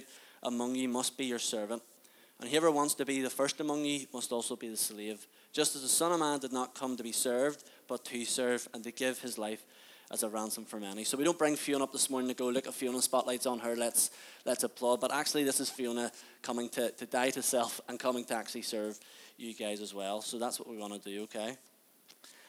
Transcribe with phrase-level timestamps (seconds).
[0.00, 0.08] great
[0.42, 1.82] among you must be your servant.
[2.40, 5.26] And whoever wants to be the first among you must also be the slave.
[5.52, 8.66] Just as the Son of Man did not come to be served, but to serve
[8.72, 9.62] and to give his life
[10.10, 11.04] as a ransom for many.
[11.04, 13.58] So we don't bring Fiona up this morning to go look at Fiona, spotlights on
[13.60, 14.10] her, let's,
[14.44, 15.00] let's applaud.
[15.00, 16.10] But actually, this is Fiona
[16.42, 18.98] coming to, to die to self and coming to actually serve
[19.36, 20.22] you guys as well.
[20.22, 21.56] So that's what we want to do, okay?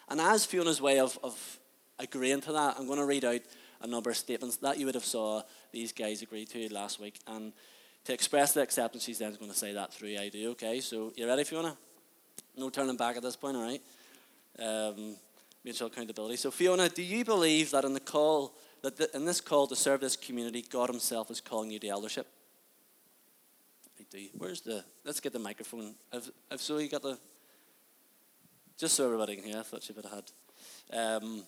[0.09, 1.59] And as Fiona's way of, of
[1.99, 3.41] agreeing to that, I'm going to read out
[3.81, 5.41] a number of statements that you would have saw
[5.71, 7.19] these guys agree to last week.
[7.27, 7.53] And
[8.05, 10.79] to express the acceptance, she's then going to say that through I do, okay?
[10.81, 11.77] So you ready, Fiona?
[12.57, 13.81] No turning back at this point, all right?
[14.59, 15.15] Um,
[15.63, 16.35] mutual accountability.
[16.37, 19.75] So Fiona, do you believe that in the call, that the, in this call to
[19.75, 22.27] serve this community, God himself is calling you to eldership?
[23.99, 24.27] I do.
[24.37, 25.95] Where's the, let's get the microphone.
[26.11, 27.17] Have, so, you got the,
[28.77, 31.23] just so everybody can hear, I thought you would have had.
[31.23, 31.43] Um,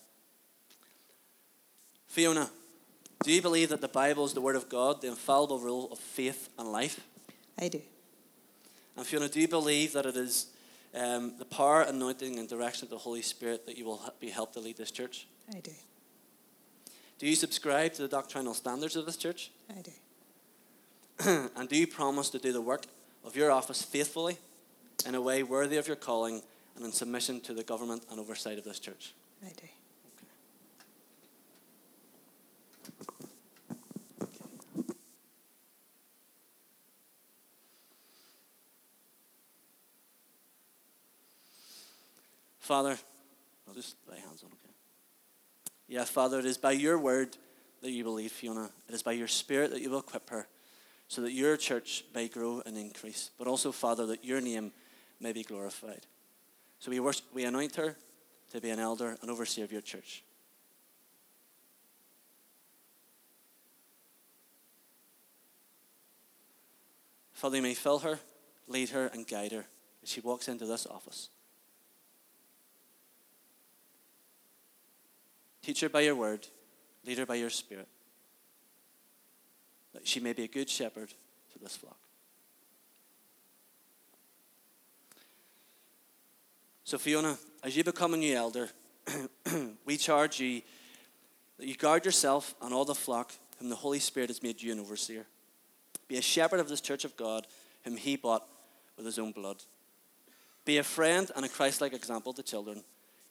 [2.14, 2.48] Fiona,
[3.24, 5.98] do you believe that the Bible is the Word of God, the infallible rule of
[5.98, 7.00] faith and life?
[7.58, 7.82] I do.
[8.96, 10.46] And Fiona, do you believe that it is
[10.94, 14.54] um, the power, anointing, and direction of the Holy Spirit that you will be helped
[14.54, 15.26] to lead this church?
[15.52, 15.72] I do.
[17.18, 19.50] Do you subscribe to the doctrinal standards of this church?
[19.68, 21.48] I do.
[21.56, 22.84] and do you promise to do the work
[23.24, 24.38] of your office faithfully,
[25.04, 26.42] in a way worthy of your calling,
[26.76, 29.14] and in submission to the government and oversight of this church?
[29.44, 29.66] I do.
[42.64, 42.96] Father,
[43.68, 44.72] I'll just lay hands on, okay?
[45.86, 47.36] Yeah, Father, it is by your word
[47.82, 48.70] that you believe, Fiona.
[48.88, 50.48] It is by your spirit that you will equip her
[51.06, 54.72] so that your church may grow and increase, but also, Father, that your name
[55.20, 56.06] may be glorified.
[56.78, 57.96] So we, worship, we anoint her
[58.52, 60.24] to be an elder and overseer of your church.
[67.34, 68.20] Father, you may fill her,
[68.68, 69.66] lead her, and guide her
[70.02, 71.28] as she walks into this office.
[75.64, 76.46] Teach her by your word,
[77.06, 77.88] lead her by your spirit,
[79.94, 81.96] that she may be a good shepherd to this flock.
[86.84, 88.68] So, Fiona, as you become a new elder,
[89.86, 90.60] we charge you
[91.58, 94.70] that you guard yourself and all the flock whom the Holy Spirit has made you
[94.70, 95.24] an overseer.
[96.08, 97.46] Be a shepherd of this church of God
[97.84, 98.46] whom he bought
[98.98, 99.62] with his own blood.
[100.66, 102.84] Be a friend and a Christ like example to children.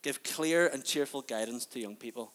[0.03, 2.33] Give clear and cheerful guidance to young people.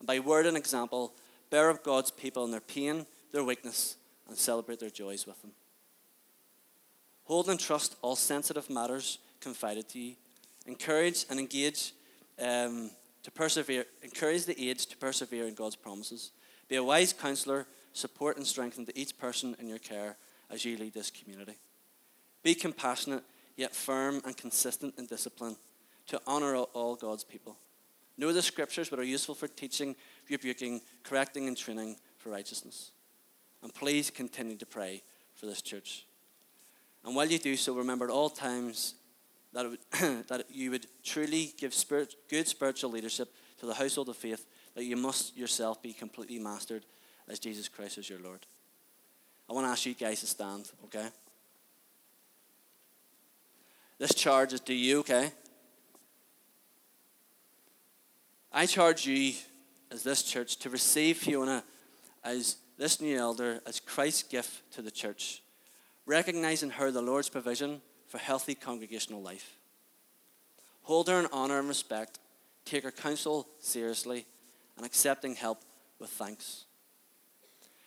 [0.00, 1.12] And by word and example,
[1.50, 5.52] bear up God's people in their pain, their weakness, and celebrate their joys with them.
[7.24, 10.14] Hold and trust all sensitive matters confided to you.
[10.66, 11.92] Encourage and engage
[12.40, 12.90] um,
[13.22, 13.84] to persevere.
[14.02, 16.32] Encourage the aged to persevere in God's promises.
[16.68, 17.66] Be a wise counselor.
[17.92, 20.16] Support and strengthen to each person in your care
[20.50, 21.58] as you lead this community.
[22.42, 23.24] Be compassionate,
[23.56, 25.56] yet firm and consistent in discipline
[26.08, 27.56] to honor all God's people.
[28.16, 29.96] Know the scriptures, but are useful for teaching,
[30.30, 32.92] rebuking, correcting, and training for righteousness.
[33.62, 35.02] And please continue to pray
[35.34, 36.06] for this church.
[37.04, 38.94] And while you do so, remember at all times
[39.52, 39.78] that, would,
[40.28, 44.84] that you would truly give spirit, good spiritual leadership to the household of faith, that
[44.84, 46.84] you must yourself be completely mastered
[47.28, 48.46] as Jesus Christ is your Lord.
[49.48, 51.08] I want to ask you guys to stand, okay?
[53.98, 55.32] This charge is to you, okay?
[58.56, 59.32] I charge you,
[59.90, 61.64] as this church, to receive Fiona
[62.22, 65.42] as this new elder as Christ's gift to the church,
[66.06, 69.56] recognizing her the Lord's provision for healthy congregational life.
[70.82, 72.20] Hold her in honor and respect,
[72.64, 74.24] take her counsel seriously,
[74.76, 75.62] and accepting help
[75.98, 76.64] with thanks.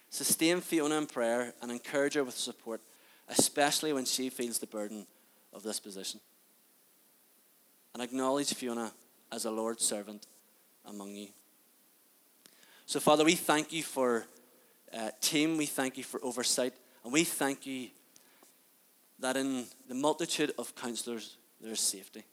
[0.09, 2.81] Sustain Fiona in prayer and encourage her with support,
[3.29, 5.07] especially when she feels the burden
[5.53, 6.19] of this position.
[7.93, 8.91] And acknowledge Fiona
[9.31, 10.27] as a Lord's servant
[10.87, 11.27] among you.
[12.85, 14.25] So, Father, we thank you for
[14.97, 17.89] uh, team, we thank you for oversight, and we thank you
[19.19, 22.23] that in the multitude of counselors, there's safety.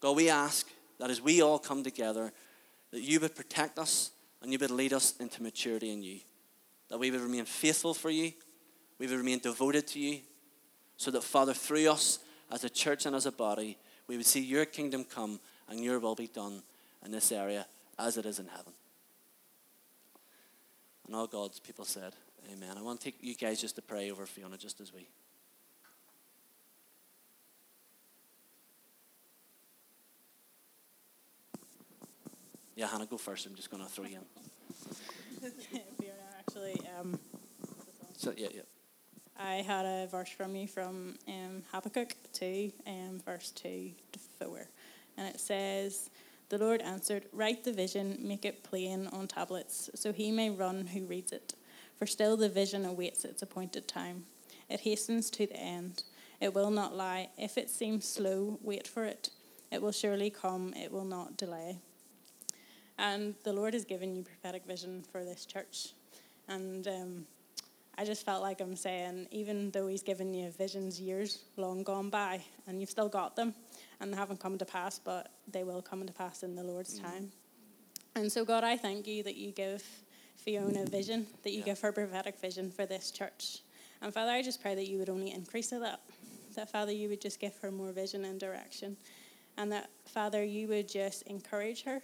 [0.00, 0.68] God, we ask
[0.98, 2.32] that as we all come together,
[2.90, 4.10] that you would protect us
[4.42, 6.20] and you would lead us into maturity in you.
[6.88, 8.32] That we would remain faithful for you,
[8.98, 10.20] we would remain devoted to you,
[10.96, 12.18] so that, Father, through us
[12.50, 15.98] as a church and as a body, we would see your kingdom come and your
[15.98, 16.62] will be done
[17.04, 17.66] in this area
[17.98, 18.72] as it is in heaven.
[21.06, 22.14] And all God's people said,
[22.52, 22.76] Amen.
[22.78, 25.08] I want to take you guys just to pray over Fiona just as we.
[32.74, 33.46] Yeah, Hannah, go first.
[33.46, 35.50] I'm just going to throw you in.
[35.98, 37.18] Fiona, actually, um,
[38.16, 38.62] So, yeah, yeah.
[39.38, 44.66] I had a verse from you from um, Habakkuk 2, um, verse 2 to 4.
[45.18, 46.10] And it says,
[46.50, 50.88] The Lord answered, Write the vision, make it plain on tablets, so he may run
[50.88, 51.54] who reads it.
[51.96, 54.24] For still the vision awaits its appointed time.
[54.68, 56.02] It hastens to the end.
[56.40, 57.28] It will not lie.
[57.38, 59.30] If it seems slow, wait for it.
[59.70, 61.78] It will surely come, it will not delay.
[62.98, 65.92] And the Lord has given you prophetic vision for this church.
[66.48, 67.26] And um,
[67.96, 72.10] I just felt like I'm saying, even though He's given you visions years long gone
[72.10, 73.54] by, and you've still got them,
[74.00, 76.98] and they haven't come to pass, but they will come to pass in the Lord's
[76.98, 77.02] mm.
[77.02, 77.30] time.
[78.16, 79.84] And so, God, I thank you that you give
[80.36, 81.66] Fiona vision, that you yeah.
[81.66, 83.58] give her prophetic vision for this church.
[84.02, 86.00] And Father, I just pray that you would only increase that.
[86.56, 88.96] That, Father, you would just give her more vision and direction.
[89.56, 92.02] And that, Father, you would just encourage her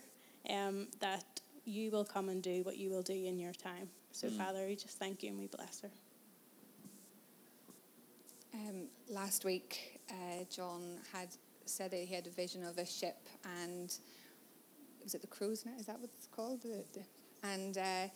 [0.50, 1.24] um, that
[1.64, 3.88] you will come and do what you will do in your time.
[4.12, 4.36] So, mm.
[4.36, 5.90] Father, we just thank you and we bless her.
[8.54, 11.28] Um, last week, uh, John had
[11.68, 13.16] said that he had a vision of a ship,
[13.62, 13.92] and
[15.02, 15.80] was it the crow's nest?
[15.80, 16.64] Is that what it's called?
[17.42, 18.08] And uh,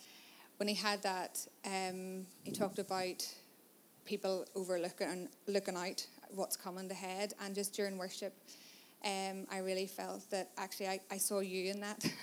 [0.57, 3.25] when he had that, um, he talked about
[4.05, 8.33] people overlooking looking out what's coming ahead, and just during worship,
[9.05, 12.05] um, I really felt that actually I, I saw you in that.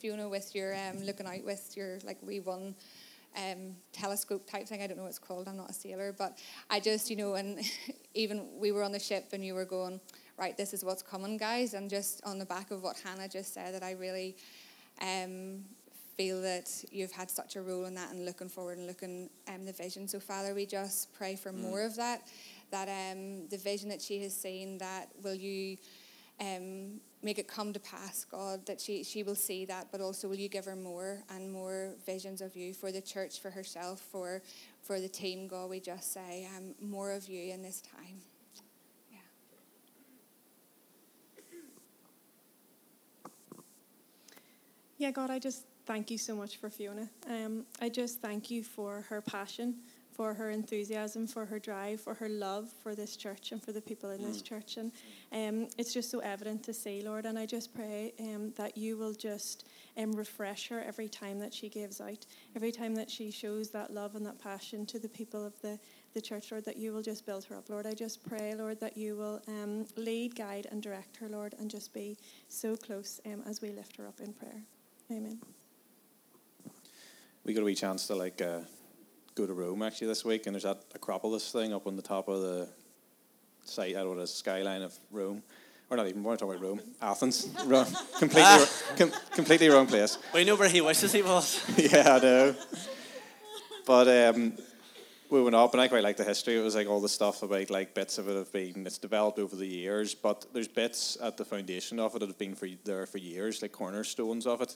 [0.00, 2.74] Fiona, with your um, looking out with your like we one
[3.36, 4.82] um, telescope type thing.
[4.82, 5.48] I don't know what it's called.
[5.48, 6.38] I'm not a sailor, but
[6.70, 7.60] I just you know, and
[8.14, 10.00] even we were on the ship and you were going
[10.38, 10.56] right.
[10.56, 11.74] This is what's coming, guys.
[11.74, 14.36] And just on the back of what Hannah just said, that I really
[15.00, 15.64] um,
[16.16, 19.64] feel that you've had such a role in that and looking forward and looking um,
[19.64, 20.08] the vision.
[20.08, 21.60] So Father, we just pray for mm.
[21.60, 22.22] more of that.
[22.70, 25.76] That um, the vision that she has seen, that will you
[26.40, 30.28] um, make it come to pass, God, that she, she will see that, but also
[30.28, 34.00] will you give her more and more visions of you for the church, for herself,
[34.00, 34.42] for,
[34.82, 35.70] for the team, God.
[35.70, 38.20] We just say um, more of you in this time.
[39.10, 39.18] Yeah.
[44.98, 47.08] Yeah, God, I just thank you so much for Fiona.
[47.28, 49.76] Um, I just thank you for her passion
[50.16, 53.82] for her enthusiasm, for her drive, for her love for this church and for the
[53.82, 54.26] people in mm.
[54.26, 54.78] this church.
[54.78, 54.90] And
[55.30, 57.26] um, it's just so evident to see, Lord.
[57.26, 59.68] And I just pray um, that you will just
[59.98, 62.24] um, refresh her every time that she gives out,
[62.56, 65.78] every time that she shows that love and that passion to the people of the,
[66.14, 67.86] the church, Lord, that you will just build her up, Lord.
[67.86, 71.70] I just pray, Lord, that you will um, lead, guide, and direct her, Lord, and
[71.70, 72.16] just be
[72.48, 74.62] so close um, as we lift her up in prayer.
[75.10, 75.38] Amen.
[77.44, 78.60] We got a wee chance to like uh,
[79.36, 82.26] go to Rome actually this week, and there's that Acropolis thing up on the top
[82.26, 82.68] of the
[83.64, 83.94] site.
[83.94, 85.42] I don't know, the skyline of Rome.
[85.90, 86.80] Or not even, we're talking about Rome.
[87.02, 87.48] Athens.
[87.66, 87.86] wrong,
[88.18, 88.68] completely, ah.
[88.96, 90.18] com- completely wrong place.
[90.34, 91.62] We know where he wishes he was.
[91.76, 92.54] yeah, I know.
[93.86, 94.54] But um,
[95.30, 96.58] we went up, and I quite like the history.
[96.58, 99.38] It was like all the stuff about like bits of it have been it's developed
[99.38, 102.68] over the years, but there's bits at the foundation of it that have been for
[102.84, 104.74] there for years, like cornerstones of it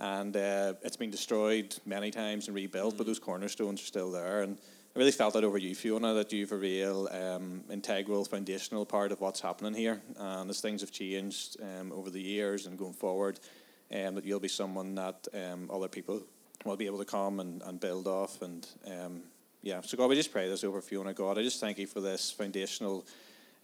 [0.00, 2.98] and uh, it's been destroyed many times and rebuilt, mm.
[2.98, 4.42] but those cornerstones are still there.
[4.42, 4.58] And
[4.96, 9.12] I really felt that over you, Fiona, that you've a real um, integral, foundational part
[9.12, 10.00] of what's happening here.
[10.18, 13.38] And as things have changed um, over the years and going forward,
[13.94, 16.22] um, that you'll be someone that um, other people
[16.64, 18.42] will be able to come and, and build off.
[18.42, 19.22] And um,
[19.62, 21.38] yeah, so God, we just pray this over Fiona, God.
[21.38, 23.06] I just thank you for this foundational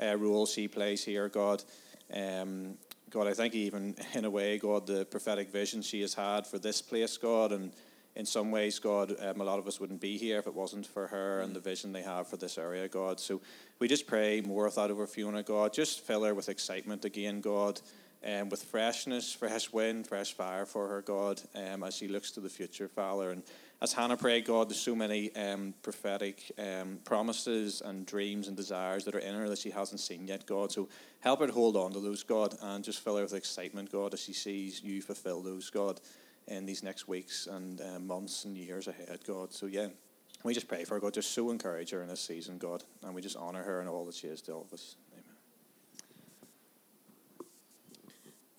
[0.00, 1.64] uh, role she plays here, God.
[2.12, 2.76] Um,
[3.08, 6.44] God, I thank you even in a way, God, the prophetic vision she has had
[6.44, 7.72] for this place, God, and
[8.16, 10.86] in some ways, God, um, a lot of us wouldn't be here if it wasn't
[10.86, 13.20] for her and the vision they have for this area, God.
[13.20, 13.40] So
[13.78, 15.72] we just pray more of that over Fiona, God.
[15.72, 17.80] Just fill her with excitement again, God,
[18.22, 22.32] and um, with freshness, fresh wind, fresh fire for her, God, um, as she looks
[22.32, 23.30] to the future, Father.
[23.30, 23.44] And
[23.82, 29.04] as Hannah prayed, God, there's so many um, prophetic um, promises and dreams and desires
[29.04, 30.72] that are in her that she hasn't seen yet, God.
[30.72, 30.88] So
[31.20, 34.14] help her to hold on to those, God, and just fill her with excitement, God,
[34.14, 36.00] as she sees you fulfill those, God,
[36.48, 39.52] in these next weeks and uh, months and years ahead, God.
[39.52, 39.88] So, yeah,
[40.42, 41.12] we just pray for her, God.
[41.12, 44.06] Just so encourage her in this season, God, and we just honor her and all
[44.06, 44.96] that she is to all of us.
[45.12, 45.24] Amen.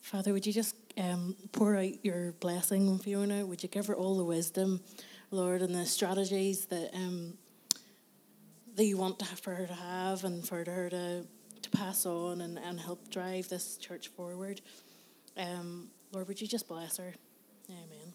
[0.00, 3.46] Father, would you just um, pour out your blessing on Fiona?
[3.46, 4.80] Would you give her all the wisdom,
[5.30, 7.34] Lord, and the strategies that um,
[8.78, 11.26] that you want for her to have and for her to,
[11.62, 14.60] to pass on and, and help drive this church forward?
[15.36, 17.12] Um, Lord, would you just bless her?
[17.68, 18.12] Amen.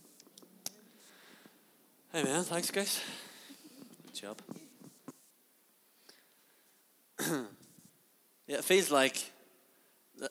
[2.16, 2.44] Amen.
[2.44, 3.02] Thanks, guys.
[4.06, 4.42] Good job.
[8.48, 9.33] yeah, it feels like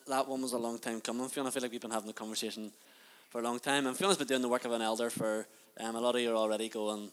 [0.07, 1.27] that, one was a long time coming.
[1.27, 2.71] Fiona, I feel like we've been having the conversation
[3.29, 3.87] for a long time.
[3.87, 5.47] And Fiona's been doing the work of an elder for
[5.79, 7.09] um, a lot of you are already going,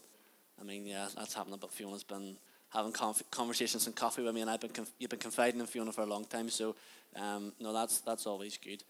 [0.61, 1.59] I mean, yeah, that's happening.
[1.61, 2.37] But Fiona's been
[2.69, 5.67] having conf- conversations and coffee with me, and I've been conf- you've been confiding in
[5.67, 6.51] Fiona for a long time.
[6.51, 6.77] So,
[7.17, 8.83] um, no, that's that's always good.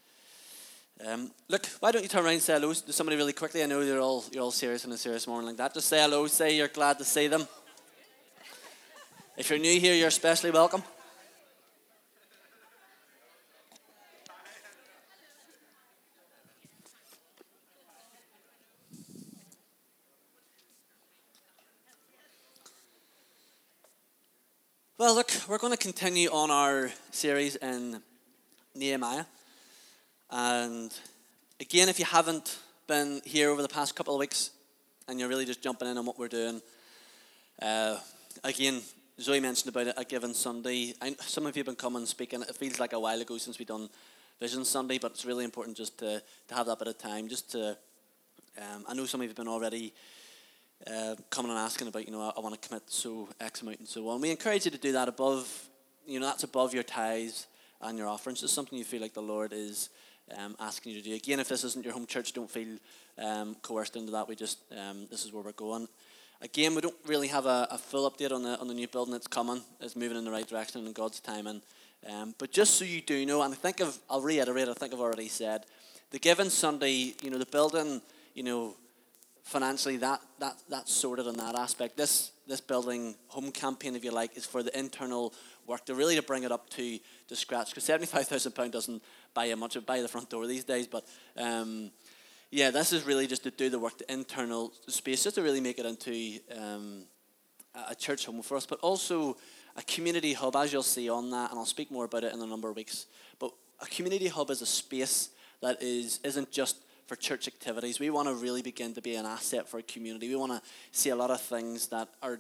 [1.07, 3.63] Um, look, why don't you turn around and say hello to somebody really quickly?
[3.63, 5.73] I know you're all you're all serious in a serious morning like that.
[5.73, 6.27] Just say hello.
[6.27, 7.47] Say you're glad to see them.
[9.37, 10.83] If you're new here, you're especially welcome.
[25.01, 28.03] Well, look, we're going to continue on our series in
[28.75, 29.25] Nehemiah.
[30.31, 30.93] And
[31.59, 34.51] again, if you haven't been here over the past couple of weeks
[35.09, 36.61] and you're really just jumping in on what we're doing,
[37.63, 37.97] uh,
[38.45, 38.83] again,
[39.19, 40.93] Zoe mentioned about it a given Sunday.
[41.01, 42.43] I, some of you have been coming speaking.
[42.43, 43.89] It feels like a while ago since we've done
[44.39, 47.27] Vision Sunday, but it's really important just to, to have that bit of time.
[47.27, 47.71] Just to,
[48.59, 49.95] um, I know some of you have been already
[50.87, 53.81] uh, coming and asking about, you know, I, I want to commit so X amount
[53.81, 54.21] and so on.
[54.21, 55.69] We encourage you to do that above,
[56.07, 57.47] you know, that's above your tithes
[57.81, 58.43] and your offerings.
[58.43, 59.91] It's something you feel like the Lord is
[60.37, 61.15] um, asking you to do.
[61.15, 62.79] Again, if this isn't your home church, don't feel
[63.19, 64.29] um, coerced into that.
[64.29, 65.89] We just, um, this is where we're going.
[66.43, 69.13] Again, we don't really have a, a, full update on the on the new building
[69.13, 69.61] that's coming.
[69.79, 71.61] It's moving in the right direction in God's timing.
[72.09, 74.67] Um, but just so you do know, and I think of, I'll reiterate.
[74.67, 75.65] I think I've already said,
[76.11, 78.01] the given Sunday, you know, the building,
[78.35, 78.75] you know,
[79.43, 81.97] financially that that that's sorted in that aspect.
[81.97, 85.33] This this building home campaign, if you like, is for the internal
[85.67, 87.71] work to really to bring it up to to scratch.
[87.71, 89.03] Because seventy five thousand pound doesn't
[89.35, 89.77] buy you much.
[89.77, 91.05] of buy the front door these days, but.
[91.37, 91.91] Um,
[92.53, 95.61] yeah, this is really just to do the work, the internal space, just to really
[95.61, 97.05] make it into um,
[97.89, 99.37] a church home for us, but also
[99.77, 102.41] a community hub, as you'll see on that, and I'll speak more about it in
[102.41, 103.07] a number of weeks.
[103.39, 105.31] But a community hub is a space
[105.63, 106.79] that is isn't just
[107.11, 107.99] for church activities.
[107.99, 110.29] We want to really begin to be an asset for a community.
[110.29, 110.63] We want to
[110.93, 112.39] see a lot of things that are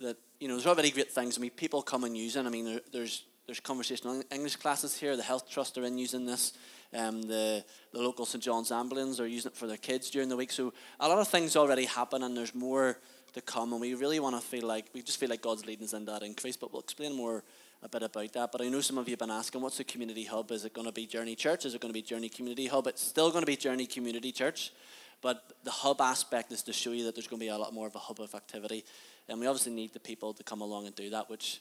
[0.00, 0.54] that you know.
[0.54, 1.36] There's already great things.
[1.36, 2.46] I mean, people come and use it.
[2.46, 5.16] I mean, there, there's there's conversational English classes here.
[5.16, 6.52] The Health Trust are in using this.
[6.94, 8.44] Um, the, the local St.
[8.44, 10.52] John's Ambulance are using it for their kids during the week.
[10.52, 13.00] So a lot of things already happen, and there's more
[13.32, 13.72] to come.
[13.72, 16.04] And we really want to feel like, we just feel like God's leading us in
[16.04, 16.56] that increase.
[16.56, 17.42] But we'll explain more
[17.82, 18.52] a bit about that.
[18.52, 20.50] But I know some of you have been asking, what's the community hub?
[20.52, 21.64] Is it going to be Journey Church?
[21.64, 22.86] Is it going to be Journey Community Hub?
[22.86, 24.72] It's still going to be Journey Community Church.
[25.20, 27.72] But the hub aspect is to show you that there's going to be a lot
[27.72, 28.84] more of a hub of activity.
[29.28, 31.60] And we obviously need the people to come along and do that, which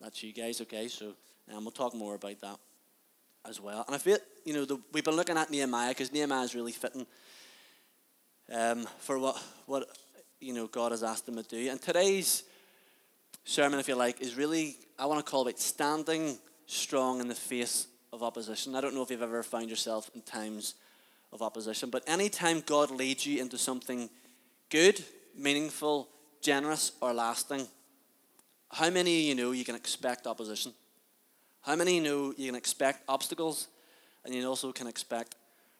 [0.00, 0.88] that's you guys, okay?
[0.88, 1.14] So
[1.52, 2.58] um, we'll talk more about that
[3.48, 3.84] as well.
[3.86, 6.72] And I feel, you know, the, we've been looking at Nehemiah because Nehemiah is really
[6.72, 7.06] fitting
[8.52, 9.88] um, for what, what,
[10.40, 11.70] you know, God has asked him to do.
[11.70, 12.44] And today's
[13.44, 17.34] sermon, if you like, is really, I want to call it standing strong in the
[17.34, 18.74] face of opposition.
[18.74, 20.74] I don't know if you've ever found yourself in times
[21.32, 24.08] of opposition, but anytime God leads you into something
[24.70, 25.04] good,
[25.36, 26.08] meaningful,
[26.40, 27.66] generous, or lasting,
[28.70, 30.72] how many of you know you can expect opposition?
[31.62, 33.68] How many know you can expect obstacles
[34.24, 35.34] and you also can expect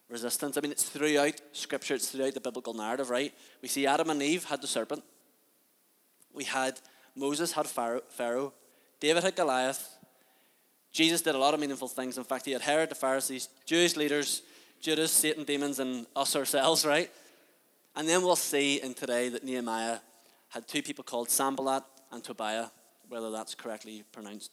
[0.09, 0.57] resistance?
[0.57, 3.33] I mean, it's throughout Scripture, it's throughout the biblical narrative, right?
[3.63, 5.03] We see Adam and Eve had the serpent.
[6.33, 6.81] We had
[7.17, 8.53] Moses had Pharaoh.
[9.01, 9.97] David had Goliath.
[10.93, 12.19] Jesus did a lot of meaningful things.
[12.19, 14.43] In fact, he had Herod, the Pharisees, Jewish leaders,
[14.81, 17.11] Judas, Satan, demons, and us ourselves, right?
[17.97, 19.99] And then we'll see in today that Nehemiah
[20.49, 22.67] had two people called Sanballat and Tobiah,
[23.09, 24.51] whether that's correctly pronounced.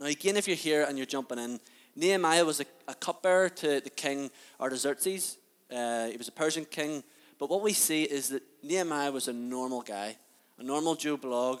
[0.00, 1.60] Now, again, if you're here and you're jumping in,
[1.94, 5.36] Nehemiah was a, a cupbearer to the king Artaxerxes.
[5.70, 7.04] Uh, he was a Persian king.
[7.38, 10.16] But what we see is that Nehemiah was a normal guy,
[10.58, 11.60] a normal Joe blog,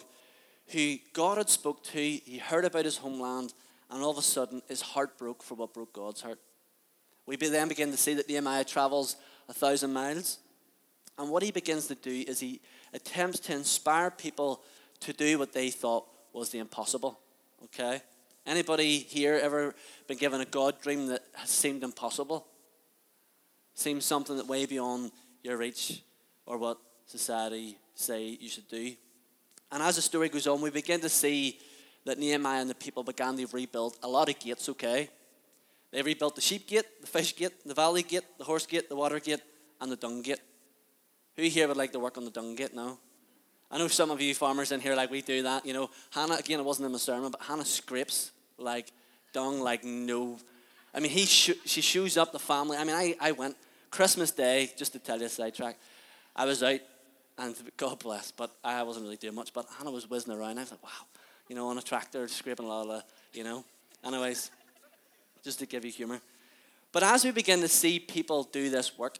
[0.68, 1.98] who God had spoke to.
[2.00, 3.52] He heard about his homeland,
[3.90, 6.38] and all of a sudden, his heart broke for what broke God's heart.
[7.26, 9.16] We then begin to see that Nehemiah travels
[9.48, 10.38] a thousand miles.
[11.18, 12.60] And what he begins to do is he
[12.92, 14.62] attempts to inspire people
[15.00, 17.20] to do what they thought was the impossible.
[17.64, 18.02] Okay?
[18.46, 19.74] Anybody here ever
[20.08, 22.46] been given a God dream that has seemed impossible?
[23.74, 26.02] Seems something that way beyond your reach
[26.44, 28.94] or what society say you should do.
[29.70, 31.58] And as the story goes on, we begin to see
[32.04, 35.08] that Nehemiah and the people began to rebuild a lot of gates, okay?
[35.92, 38.96] They rebuilt the sheep gate, the fish gate, the valley gate, the horse gate, the
[38.96, 39.42] water gate,
[39.80, 40.40] and the dung gate.
[41.36, 42.98] Who here would like to work on the dung gate now?
[43.70, 45.64] I know some of you farmers in here like we do that.
[45.64, 46.60] You know, Hannah again.
[46.60, 48.92] It wasn't in the sermon, but Hannah scrapes like
[49.32, 50.38] dung like no.
[50.94, 52.76] I mean, he sh- she shoes up the family.
[52.76, 53.56] I mean, I, I went
[53.90, 55.78] Christmas Day just to tell you a sidetrack.
[56.36, 56.80] I was out,
[57.38, 59.52] and God bless, but I wasn't really doing much.
[59.52, 60.58] But Hannah was whizzing around.
[60.58, 61.06] I was like, wow,
[61.48, 63.64] you know, on a tractor scraping a lot of, you know.
[64.04, 64.50] Anyways,
[65.42, 66.20] just to give you humor.
[66.92, 69.18] But as we begin to see people do this work,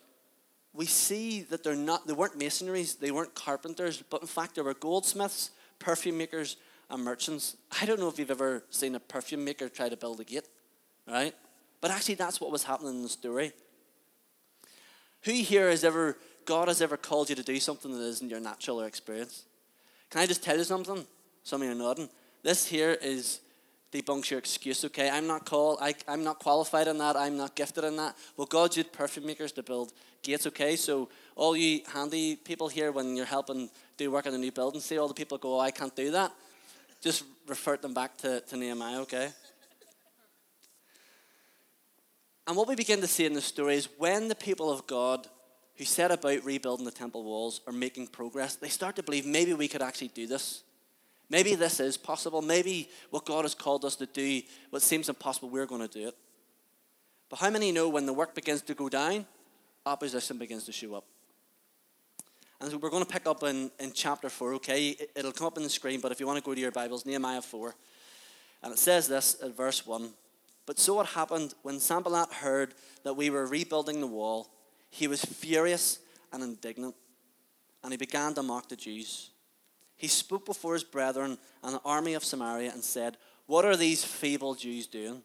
[0.75, 4.63] we see that they're not, they weren't masonries, they weren't carpenters, but in fact, they
[4.63, 6.57] were goldsmiths, perfume makers,
[6.91, 7.57] and merchants.
[7.81, 10.49] I don't know if you've ever seen a perfume maker try to build a gate,
[11.09, 11.35] right?
[11.81, 13.53] But actually, that's what was happening in the story.
[15.23, 18.41] Who here has ever, God has ever called you to do something that isn't your
[18.41, 19.45] natural or experience?
[20.11, 21.07] Can I just tell you something?
[21.43, 22.09] Some of you are nodding.
[22.43, 23.41] This here is
[23.93, 25.11] debunks your excuse, okay?
[25.11, 28.17] I'm not called, I, I'm not qualified in that, I'm not gifted in that.
[28.37, 30.77] Well, God used perfume makers to build gates, okay?
[30.77, 34.81] So, all you handy people here, when you're helping do work in a new building,
[34.81, 36.33] see all the people go, oh, I can't do that.
[37.03, 39.29] Just refer them back to, to Nehemiah, okay?
[42.47, 45.29] And what we begin to see in the story is when the people of God
[45.77, 49.55] who set about rebuilding the temple walls are making progress, they start to believe maybe
[49.55, 50.63] we could actually do this.
[51.31, 52.43] Maybe this is possible.
[52.43, 56.09] Maybe what God has called us to do, what seems impossible, we're going to do
[56.09, 56.17] it.
[57.31, 59.25] But how many know when the work begins to go down,
[59.87, 61.05] opposition begins to show up?
[62.61, 64.95] And so we're going to pick up in, in chapter 4, okay?
[65.17, 67.07] It'll come up on the screen, but if you want to go to your Bibles,
[67.07, 67.75] Nehemiah 4.
[68.63, 70.11] And it says this at verse 1
[70.67, 74.51] But so it happened when Sanballat heard that we were rebuilding the wall,
[74.93, 75.99] he was furious
[76.33, 76.95] and indignant,
[77.83, 79.33] and he began to mock the Jews
[80.03, 84.05] he spoke before his brethren and the army of Samaria and said, What are these
[84.05, 85.23] feeble Jews doing?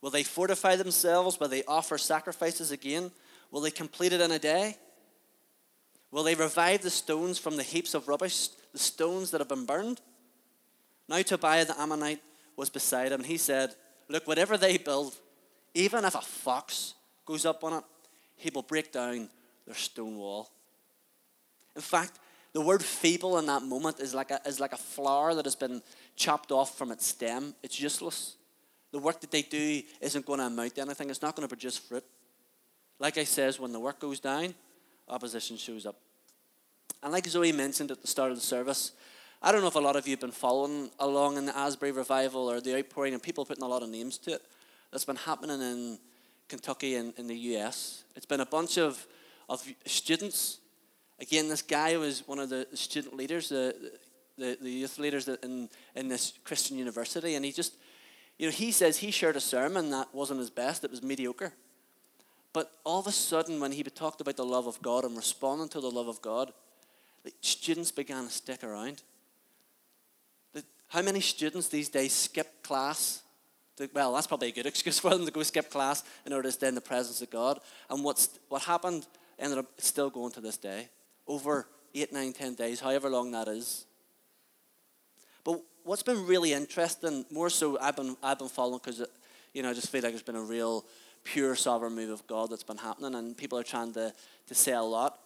[0.00, 1.38] Will they fortify themselves?
[1.38, 3.12] Will they offer sacrifices again?
[3.52, 4.76] Will they complete it in a day?
[6.10, 9.66] Will they revive the stones from the heaps of rubbish, the stones that have been
[9.66, 10.00] burned?
[11.08, 12.22] Now Tobiah the Ammonite
[12.56, 13.76] was beside him, and he said,
[14.08, 15.14] Look, whatever they build,
[15.74, 17.84] even if a fox goes up on it,
[18.36, 19.28] he will break down
[19.66, 20.50] their stone wall.
[21.74, 22.18] In fact,
[22.52, 25.56] the word feeble in that moment is like, a, is like a flower that has
[25.56, 25.82] been
[26.14, 27.54] chopped off from its stem.
[27.62, 28.36] It's useless.
[28.92, 31.54] The work that they do isn't going to amount to anything, it's not going to
[31.54, 32.04] produce fruit.
[32.98, 34.54] Like I says, when the work goes down,
[35.08, 35.96] opposition shows up.
[37.02, 38.92] And like Zoe mentioned at the start of the service,
[39.42, 41.92] I don't know if a lot of you have been following along in the Asbury
[41.92, 44.42] revival or the outpouring, and people putting a lot of names to it.
[44.90, 45.98] That's been happening in
[46.48, 48.04] Kentucky and in the US.
[48.14, 49.06] It's been a bunch of,
[49.48, 50.58] of students
[51.18, 53.74] Again, this guy was one of the student leaders, the,
[54.36, 57.74] the, the youth leaders in, in this Christian university, and he just,
[58.38, 61.54] you know, he says he shared a sermon that wasn't his best, it was mediocre.
[62.52, 65.68] But all of a sudden, when he talked about the love of God and responding
[65.70, 66.52] to the love of God,
[67.24, 69.02] the students began to stick around.
[70.88, 73.22] How many students these days skip class?
[73.76, 76.48] To, well, that's probably a good excuse for them to go skip class in order
[76.48, 77.60] to stay in the presence of God.
[77.90, 79.06] And what's, what happened
[79.38, 80.88] ended up still going to this day
[81.26, 83.84] over eight, nine, ten days, however long that is.
[85.44, 89.02] But what's been really interesting, more so I've been, I've been following because,
[89.52, 90.84] you know, I just feel like there's been a real
[91.24, 94.12] pure sovereign move of God that's been happening, and people are trying to,
[94.46, 95.18] to say a lot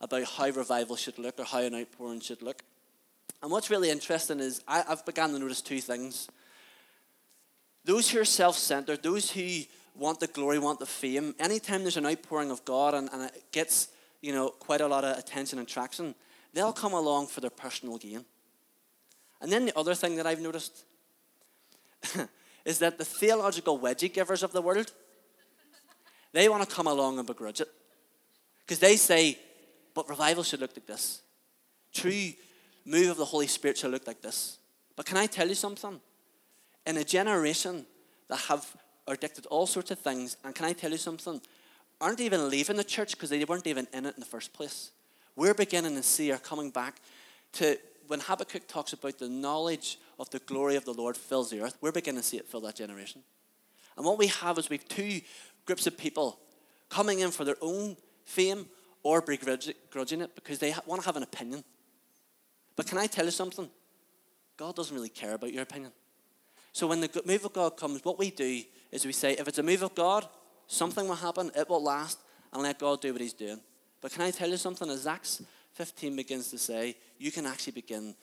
[0.00, 2.62] about how revival should look or how an outpouring should look.
[3.42, 6.28] And what's really interesting is I, I've begun to notice two things.
[7.84, 9.62] Those who are self centered, those who
[9.94, 13.44] want the glory, want the fame, anytime there's an outpouring of God and, and it
[13.52, 13.88] gets
[14.20, 16.14] you know, quite a lot of attention and traction,
[16.52, 18.24] they'll come along for their personal gain.
[19.40, 20.84] And then the other thing that I've noticed
[22.64, 24.92] is that the theological wedgie givers of the world,
[26.32, 27.68] they want to come along and begrudge it.
[28.60, 29.38] Because they say,
[29.94, 31.22] but revival should look like this.
[31.92, 32.32] True
[32.84, 34.58] move of the Holy Spirit should look like this.
[34.96, 36.00] But can I tell you something?
[36.88, 37.86] In a generation
[38.28, 38.66] that have
[39.06, 41.40] addicted all sorts of things, and can I tell you something?
[42.00, 44.92] aren't even leaving the church because they weren't even in it in the first place.
[45.36, 47.00] We're beginning to see are coming back
[47.54, 51.60] to when Habakkuk talks about the knowledge of the glory of the Lord fills the
[51.60, 53.22] earth, we're beginning to see it fill that generation.
[53.96, 55.20] And what we have is we have two
[55.66, 56.38] groups of people
[56.88, 58.66] coming in for their own fame
[59.02, 61.64] or begrudging it because they want to have an opinion.
[62.76, 63.68] But can I tell you something?
[64.56, 65.92] God doesn't really care about your opinion.
[66.78, 68.62] So when the move of God comes, what we do
[68.92, 70.28] is we say, if it's a move of God,
[70.68, 72.18] Something will happen, it will last,
[72.52, 73.58] and let God do what He's doing.
[74.02, 74.88] But can I tell you something?
[74.88, 78.14] As Acts 15 begins to say, you can actually begin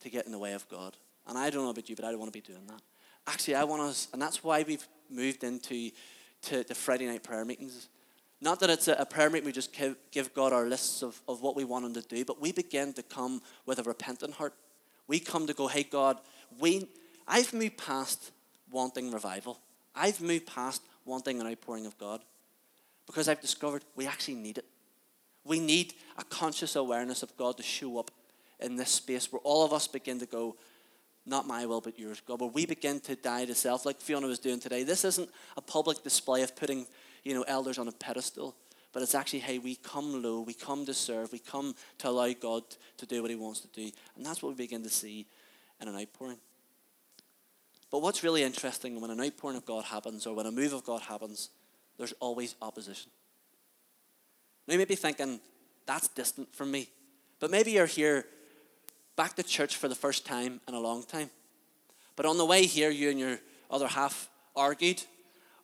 [0.00, 0.96] to get in the way of God.
[1.26, 2.80] And I don't know about you, but I don't want to be doing that.
[3.26, 5.90] Actually, I want us, and that's why we've moved into
[6.42, 7.88] to the Friday night prayer meetings.
[8.40, 11.20] Not that it's a, a prayer meeting, we just give, give God our lists of,
[11.26, 14.34] of what we want Him to do, but we begin to come with a repentant
[14.34, 14.54] heart.
[15.08, 16.20] We come to go, hey, God,
[16.60, 16.88] we,
[17.26, 18.32] I've moved past
[18.70, 19.60] wanting revival.
[19.94, 22.22] I've moved past wanting an outpouring of God.
[23.06, 24.64] Because I've discovered we actually need it.
[25.44, 28.10] We need a conscious awareness of God to show up
[28.60, 30.56] in this space where all of us begin to go,
[31.26, 32.40] not my will, but yours, God.
[32.40, 34.84] Where we begin to die to self, like Fiona was doing today.
[34.84, 36.86] This isn't a public display of putting,
[37.24, 38.54] you know, elders on a pedestal,
[38.92, 42.32] but it's actually, hey, we come low, we come to serve, we come to allow
[42.32, 42.62] God
[42.96, 43.90] to do what He wants to do.
[44.16, 45.26] And that's what we begin to see
[45.80, 46.38] in an outpouring.
[47.94, 50.82] But what's really interesting when an outpouring of God happens or when a move of
[50.82, 51.50] God happens,
[51.96, 53.08] there's always opposition.
[54.66, 55.38] Now you may be thinking,
[55.86, 56.88] that's distant from me.
[57.38, 58.26] But maybe you're here
[59.14, 61.30] back to church for the first time in a long time.
[62.16, 63.38] But on the way here, you and your
[63.70, 65.04] other half argued,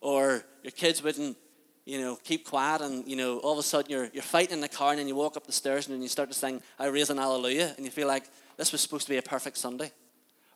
[0.00, 1.36] or your kids wouldn't,
[1.84, 4.60] you know, keep quiet, and you know, all of a sudden you're you're fighting in
[4.60, 6.86] the car, and then you walk up the stairs, and you start to sing "I
[6.86, 9.90] Raise an Hallelujah," and you feel like this was supposed to be a perfect Sunday.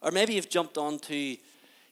[0.00, 1.36] Or maybe you've jumped on to,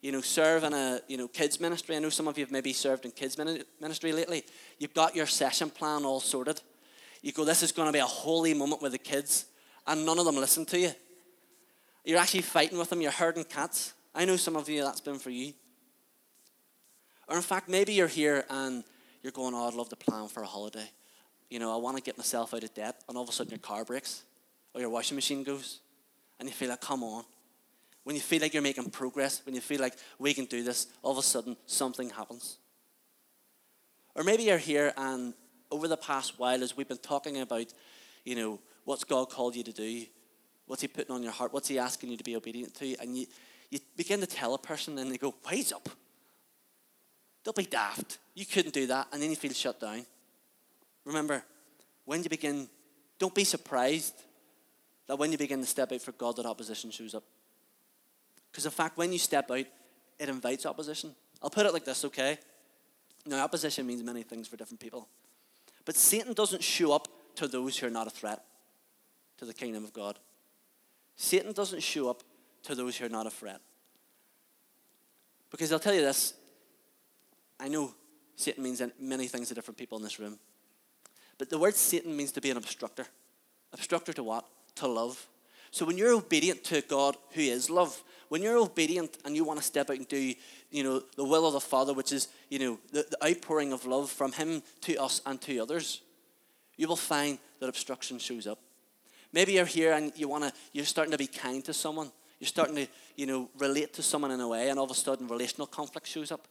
[0.03, 1.97] you know, serve in a you know kids ministry.
[1.97, 3.39] I know some of you have maybe served in kids
[3.81, 4.45] ministry lately.
[4.79, 6.61] You've got your session plan all sorted.
[7.23, 9.47] You go, this is going to be a holy moment with the kids,
[9.87, 10.91] and none of them listen to you.
[12.05, 13.95] You're actually fighting with them, you're herding cats.
[14.13, 15.55] I know some of you that's been for you.
[17.29, 18.83] Or in fact, maybe you're here and
[19.23, 20.91] you're going, oh, I'd love to plan for a holiday.
[21.49, 23.53] You know, I want to get myself out of debt, and all of a sudden
[23.53, 24.25] your car breaks
[24.75, 25.79] or your washing machine goes,
[26.41, 27.25] and you feel like, come on.
[28.05, 30.89] When you feel like you're making progress, when you feel like we can do this,
[31.03, 32.59] all of a sudden something happens.
[34.15, 35.35] Or maybe you're here and
[35.71, 37.73] over the past while, as we've been talking about,
[38.25, 40.05] you know, what's God called you to do,
[40.67, 43.17] what's He putting on your heart, what's He asking you to be obedient to, and
[43.17, 43.27] you,
[43.71, 45.89] you begin to tell a person, and they go, wise up.
[47.43, 48.19] They'll be daft.
[48.35, 50.05] You couldn't do that, and then you feel shut down.
[51.05, 51.43] Remember,
[52.05, 52.69] when you begin,
[53.19, 54.15] don't be surprised
[55.07, 57.25] that when you begin to step out for God, that opposition shows up.
[58.53, 59.65] Because in fact, when you step out,
[60.19, 61.15] it invites opposition.
[61.43, 62.39] I'll put it like this, okay?
[63.27, 65.09] Now, opposition means many things for different people.
[65.85, 68.45] But Satan doesn't show up to those who are not a threat
[69.39, 70.19] to the kingdom of God.
[71.17, 72.23] Satan doesn't show up
[72.65, 73.61] to those who are not a threat.
[75.51, 76.35] Because I'll tell you this
[77.59, 77.95] I know
[78.37, 80.39] Satan means many things to different people in this room.
[81.39, 83.07] But the word Satan means to be an obstructor.
[83.73, 84.47] Obstructor to what?
[84.77, 85.27] To love.
[85.71, 89.61] So when you're obedient to God who is love, when you're obedient and you want
[89.61, 90.33] to step out and do,
[90.71, 93.85] you know, the will of the Father, which is, you know, the, the outpouring of
[93.85, 96.01] love from Him to us and to others,
[96.79, 98.59] you will find that obstruction shows up.
[99.35, 102.11] Maybe you're here and you want to, you're starting to be kind to someone.
[102.41, 104.95] You're starting to, you know, relate to someone in a way, and all of a
[104.95, 106.49] sudden relational conflict shows up.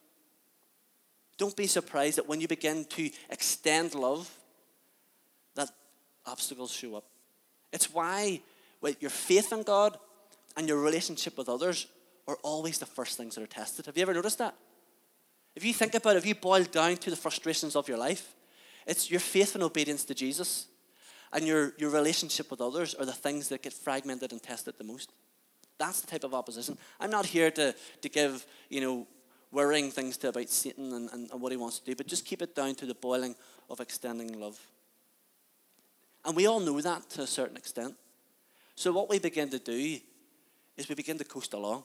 [1.40, 4.30] Don't be surprised that when you begin to extend love,
[5.56, 5.72] that
[6.28, 7.06] obstacles show up.
[7.74, 8.42] It's why
[8.82, 9.98] with your faith in God
[10.58, 11.88] and your relationship with others
[12.28, 13.86] are always the first things that are tested.
[13.86, 14.56] Have you ever noticed that?
[15.56, 18.36] If you think about it, if you boil down to the frustrations of your life,
[18.88, 20.68] it's your faith and obedience to Jesus
[21.34, 24.84] and your, your relationship with others are the things that get fragmented and tested the
[24.84, 25.12] most.
[25.78, 26.78] That's the type of opposition.
[27.00, 29.08] I'm not here to, to give, you know,
[29.52, 32.26] worrying things to about Satan and, and, and what he wants to do, but just
[32.26, 33.36] keep it down to the boiling
[33.70, 34.60] of extending love.
[36.24, 37.96] And we all know that to a certain extent.
[38.76, 40.00] So, what we begin to do
[40.82, 41.84] is we begin to coast along.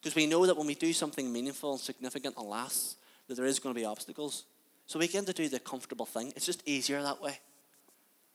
[0.00, 2.96] Because we know that when we do something meaningful and significant and lasts,
[3.28, 4.44] that there is going to be obstacles.
[4.86, 6.32] So, we begin to do the comfortable thing.
[6.36, 7.38] It's just easier that way.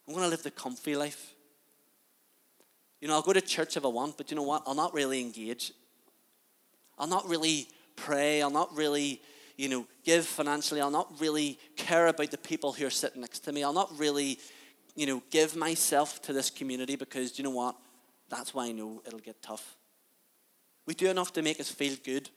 [0.06, 1.34] I'm going to live the comfy life.
[3.00, 4.64] You know, I'll go to church if I want, but you know what?
[4.66, 5.72] I'll not really engage.
[6.98, 8.42] I'll not really pray.
[8.42, 9.22] I'll not really,
[9.56, 10.80] you know, give financially.
[10.80, 13.64] I'll not really care about the people who are sitting next to me.
[13.64, 14.38] I'll not really
[14.94, 17.76] you know, give myself to this community because, you know what?
[18.32, 19.76] That's why I know it'll get tough.
[20.86, 22.30] We do enough to make us feel good.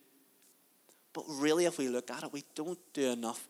[1.14, 3.48] But really, if we look at it, we don't do enough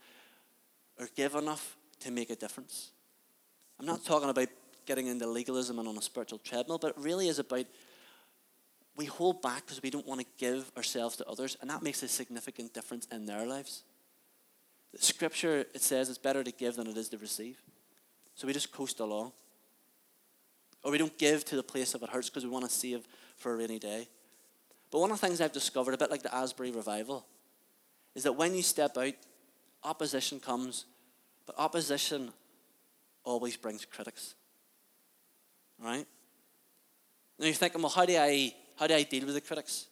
[1.01, 2.93] or give enough to make a difference.
[3.81, 4.47] I'm not talking about
[4.87, 7.67] getting into legalism and on a spiritual treadmill, but it really is about
[8.97, 12.03] we hold back because we don't want to give ourselves to others, and that makes
[12.05, 13.83] a significant difference in their lives.
[14.95, 17.61] The scripture, it says it's better to give than it is to receive.
[18.37, 19.33] So we just coast along.
[20.87, 23.09] Or we don't give to the place if it hurts because we want to save
[23.37, 24.07] for a rainy day.
[24.93, 27.27] But one of the things I've discovered, a bit like the Asbury revival,
[28.15, 29.15] is that when you step out,
[29.83, 30.85] opposition comes,
[31.45, 32.31] but opposition
[33.25, 34.37] always brings critics.
[35.83, 36.07] Right?
[37.41, 39.87] Now you're thinking, well, how do I how do I deal with the critics?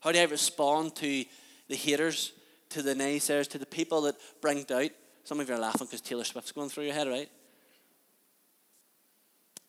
[0.00, 1.26] How do I respond to
[1.68, 2.32] the haters,
[2.70, 4.92] to the naysayers, to the people that bring doubt?
[5.24, 7.28] Some of you are laughing because Taylor Swift's going through your head, right?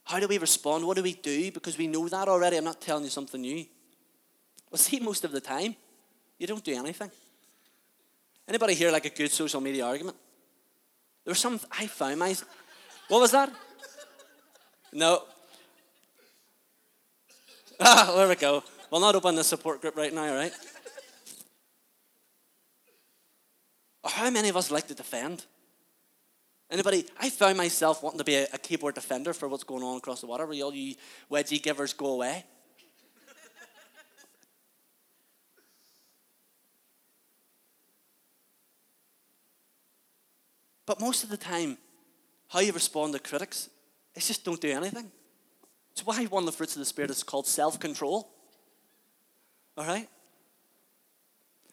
[0.10, 0.88] How do we respond?
[0.88, 1.52] What do we do?
[1.52, 2.58] Because we know that already.
[2.58, 3.64] I'm not telling you something new.
[4.72, 5.76] Well, see, most of the time,
[6.40, 7.12] you don't do anything.
[8.48, 10.18] Anybody here like a good social media argument?
[11.24, 12.36] There was some, I found my,
[13.08, 13.52] what was that?
[14.92, 15.24] No.
[17.82, 18.62] Ah, there we go.
[18.92, 20.52] We'll not open the support group right now, right?
[24.04, 25.46] How many of us like to defend?
[26.72, 27.06] Anybody?
[27.20, 30.22] I found myself wanting to be a, a keyboard defender for what's going on across
[30.22, 30.46] the water.
[30.46, 30.96] Where all you
[31.32, 32.46] wedgie givers go away.
[40.86, 41.78] But most of the time,
[42.48, 43.70] how you respond to critics
[44.16, 45.12] is just don't do anything.
[45.92, 48.28] It's why one of the fruits of the Spirit is called self control.
[49.78, 50.10] All right?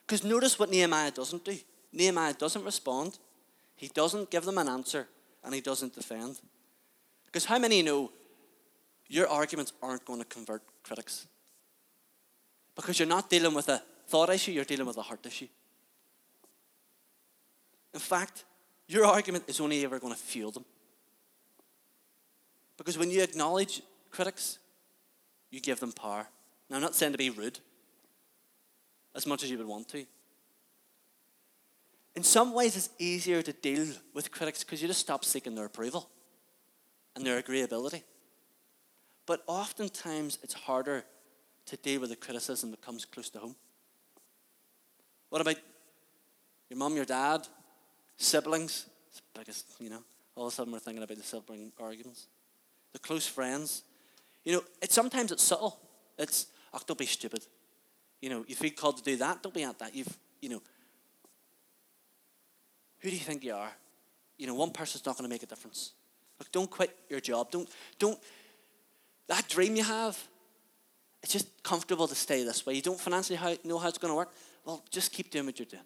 [0.06, 1.56] Because notice what Nehemiah doesn't do.
[1.92, 3.18] Nehemiah doesn't respond,
[3.76, 5.06] he doesn't give them an answer,
[5.44, 6.40] and he doesn't defend.
[7.26, 8.10] Because how many know
[9.08, 11.26] your arguments aren't going to convert critics?
[12.74, 15.48] Because you're not dealing with a thought issue, you're dealing with a heart issue.
[17.92, 18.44] In fact,
[18.88, 20.64] your argument is only ever going to fuel them.
[22.76, 24.58] Because when you acknowledge critics,
[25.50, 26.26] you give them power.
[26.68, 27.58] Now, I'm not saying to be rude,
[29.14, 30.04] as much as you would want to.
[32.16, 35.66] In some ways, it's easier to deal with critics because you just stop seeking their
[35.66, 36.08] approval
[37.14, 38.02] and their agreeability.
[39.26, 41.04] But oftentimes, it's harder
[41.66, 43.54] to deal with the criticism that comes close to home.
[45.28, 45.56] What about
[46.70, 47.46] your mum, your dad,
[48.16, 48.86] siblings?
[49.08, 50.02] It's the biggest, you know.
[50.36, 52.28] All of a sudden, we're thinking about the sibling arguments.
[52.92, 53.82] The close friends.
[54.44, 55.78] You know, it's sometimes it's subtle.
[56.18, 57.46] It's, oh, don't be stupid.
[58.22, 59.94] You know, you feel called to do that, don't be at that.
[59.94, 60.62] You've, you know,
[63.00, 63.72] who do you think you are?
[64.38, 65.92] You know, one person's not going to make a difference.
[66.38, 67.50] Look, don't quit your job.
[67.50, 68.18] Don't, don't,
[69.28, 70.18] that dream you have,
[71.22, 72.74] it's just comfortable to stay this way.
[72.74, 74.32] You don't financially know how it's going to work.
[74.64, 75.82] Well, just keep doing what you're doing.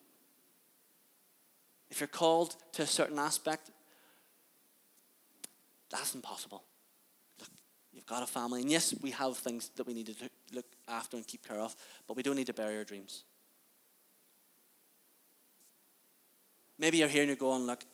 [1.91, 3.71] If you're called to a certain aspect,
[5.91, 6.63] that's impossible.
[7.39, 7.49] Look,
[7.93, 10.15] you've got a family, and yes, we have things that we need to
[10.53, 11.75] look after and keep care of,
[12.07, 13.25] but we don't need to bury our dreams.
[16.81, 17.85] Maybe you're here and you're going, look,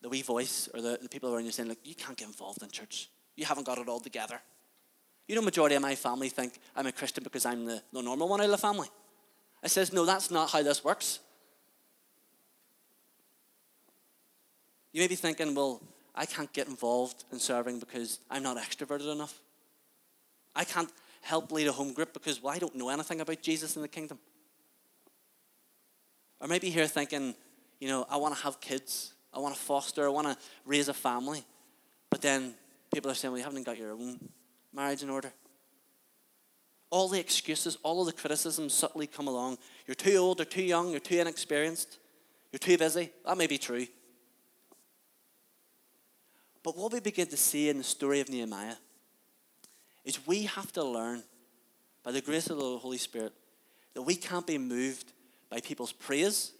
[0.00, 2.62] the wee voice or the, the people around you saying, look, you can't get involved
[2.62, 3.10] in church.
[3.34, 4.40] You haven't got it all together.
[5.26, 8.28] You know, majority of my family think I'm a Christian because I'm the, the normal
[8.28, 8.88] one out of the family.
[9.64, 11.18] I says, no, that's not how this works.
[14.92, 15.82] You may be thinking, well,
[16.14, 19.40] I can't get involved in serving because I'm not extroverted enough.
[20.54, 23.74] I can't help lead a home group because, well, I don't know anything about Jesus
[23.74, 24.20] and the kingdom.
[26.40, 27.34] Or maybe here thinking,
[27.80, 30.88] you know, I want to have kids, I want to foster, I want to raise
[30.88, 31.44] a family.
[32.10, 32.54] But then
[32.92, 34.18] people are saying, well, you haven't got your own
[34.72, 35.32] marriage in order.
[36.90, 39.58] All the excuses, all of the criticisms subtly come along.
[39.86, 41.98] You're too old, or too young, you're too inexperienced,
[42.52, 43.10] you're too busy.
[43.26, 43.86] That may be true.
[46.62, 48.76] But what we begin to see in the story of Nehemiah
[50.04, 51.24] is we have to learn,
[52.02, 53.32] by the grace of the Holy Spirit,
[53.94, 55.12] that we can't be moved
[55.50, 56.52] by people's praise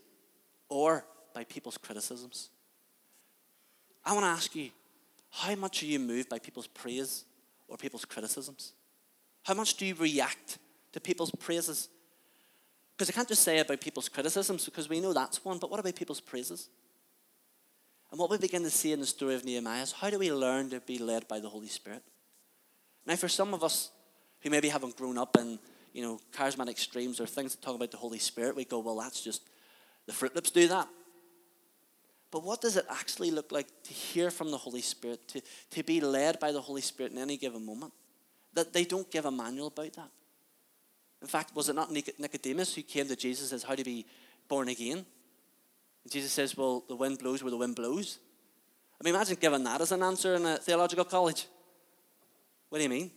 [0.68, 2.50] or by people's criticisms.
[4.05, 4.70] I want to ask you,
[5.31, 7.24] how much are you moved by people's praise
[7.68, 8.72] or people's criticisms?
[9.42, 10.59] How much do you react
[10.92, 11.88] to people's praises?
[12.96, 15.81] Because I can't just say about people's criticisms because we know that's one, but what
[15.81, 16.68] about people's praises?
[18.11, 20.33] And what we begin to see in the story of Nehemiah is how do we
[20.33, 22.03] learn to be led by the Holy Spirit?
[23.07, 23.90] Now, for some of us
[24.40, 25.59] who maybe haven't grown up in
[25.92, 28.98] you know charismatic streams or things that talk about the Holy Spirit, we go, well,
[28.98, 29.42] that's just
[30.06, 30.88] the Fruit Loops do that.
[32.30, 35.40] But what does it actually look like to hear from the Holy Spirit, to,
[35.70, 37.92] to be led by the Holy Spirit in any given moment?
[38.54, 40.10] That they don't give a manual about that.
[41.22, 44.04] In fact, was it not Nicodemus who came to Jesus as How to be
[44.48, 45.06] born again?
[46.02, 48.18] And Jesus says, Well, the wind blows where the wind blows.
[49.00, 51.46] I mean, imagine giving that as an answer in a theological college.
[52.68, 53.10] What do you mean?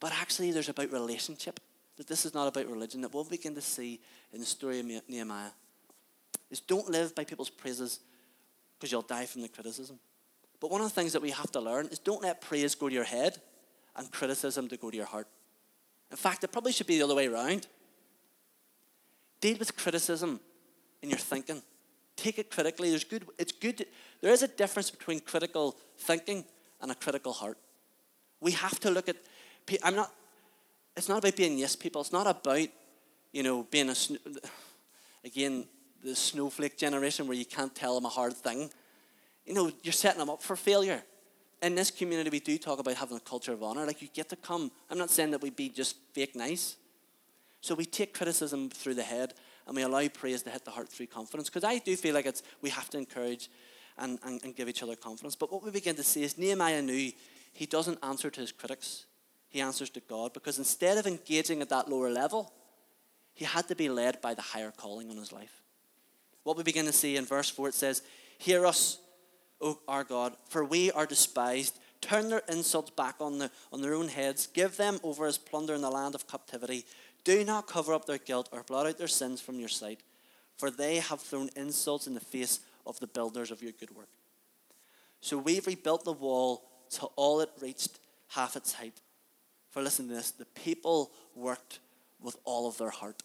[0.00, 1.60] But actually, there's about relationship.
[1.96, 3.02] That this is not about religion.
[3.02, 4.00] That we'll begin to see
[4.32, 5.50] in the story of Nehemiah
[6.52, 7.98] is don't live by people's praises
[8.78, 9.98] because you'll die from the criticism.
[10.60, 12.88] But one of the things that we have to learn is don't let praise go
[12.88, 13.40] to your head
[13.96, 15.26] and criticism to go to your heart.
[16.12, 17.66] In fact, it probably should be the other way around.
[19.40, 20.38] Deal with criticism
[21.02, 21.62] in your thinking
[22.16, 22.90] take it critically.
[22.90, 23.86] There's good, it's good.
[24.20, 26.44] There is a difference between critical thinking
[26.80, 27.58] and a critical heart.
[28.40, 29.16] We have to look at.
[29.82, 30.12] I'm not.
[30.96, 32.00] It's not about being yes people.
[32.00, 32.68] It's not about,
[33.32, 33.94] you know, being a.
[35.24, 35.66] Again,
[36.02, 38.70] the snowflake generation where you can't tell them a hard thing.
[39.46, 41.02] You know, you're setting them up for failure.
[41.62, 43.86] In this community, we do talk about having a culture of honor.
[43.86, 44.70] Like you get to come.
[44.90, 46.76] I'm not saying that we be just fake nice.
[47.60, 49.34] So we take criticism through the head
[49.66, 51.48] and we allow praise to hit the heart through confidence.
[51.48, 53.48] Because I do feel like it's we have to encourage
[53.98, 55.36] and, and, and give each other confidence.
[55.36, 57.12] But what we begin to see is Nehemiah knew
[57.52, 59.06] he doesn't answer to his critics,
[59.48, 60.32] he answers to God.
[60.32, 62.52] Because instead of engaging at that lower level,
[63.34, 65.61] he had to be led by the higher calling on his life.
[66.44, 68.02] What we begin to see in verse 4, it says,
[68.38, 68.98] Hear us,
[69.60, 71.78] O our God, for we are despised.
[72.00, 74.48] Turn their insults back on, the, on their own heads.
[74.48, 76.84] Give them over as plunder in the land of captivity.
[77.24, 80.00] Do not cover up their guilt or blot out their sins from your sight,
[80.56, 84.08] for they have thrown insults in the face of the builders of your good work.
[85.20, 88.00] So we've rebuilt the wall till all it reached
[88.30, 89.00] half its height.
[89.70, 91.78] For listen to this the people worked
[92.20, 93.22] with all of their heart.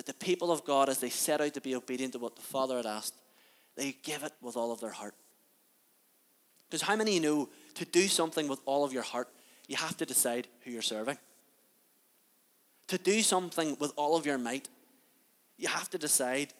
[0.00, 2.40] That the people of God, as they set out to be obedient to what the
[2.40, 3.16] Father had asked,
[3.76, 5.14] they give it with all of their heart.
[6.66, 9.28] Because how many know to do something with all of your heart,
[9.68, 11.18] you have to decide who you're serving?
[12.86, 14.70] To do something with all of your might,
[15.58, 16.54] you have to decide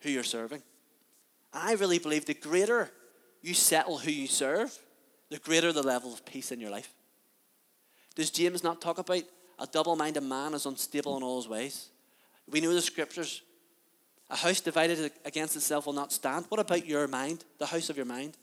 [0.00, 0.62] who you're serving.
[1.54, 2.90] And I really believe the greater
[3.40, 4.78] you settle who you serve,
[5.30, 6.92] the greater the level of peace in your life.
[8.16, 9.22] Does James not talk about
[9.58, 11.88] a double minded man is unstable in all his ways?
[12.50, 13.42] We know the scriptures.
[14.28, 16.46] A house divided against itself will not stand.
[16.48, 18.36] What about your mind, the house of your mind?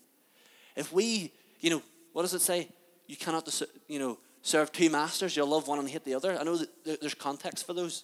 [0.76, 1.82] If we, you know,
[2.14, 2.68] what does it say?
[3.08, 3.48] You cannot,
[3.88, 5.36] you know, serve two masters.
[5.36, 6.38] You'll love one and hate the other.
[6.38, 8.04] I know that there's context for those.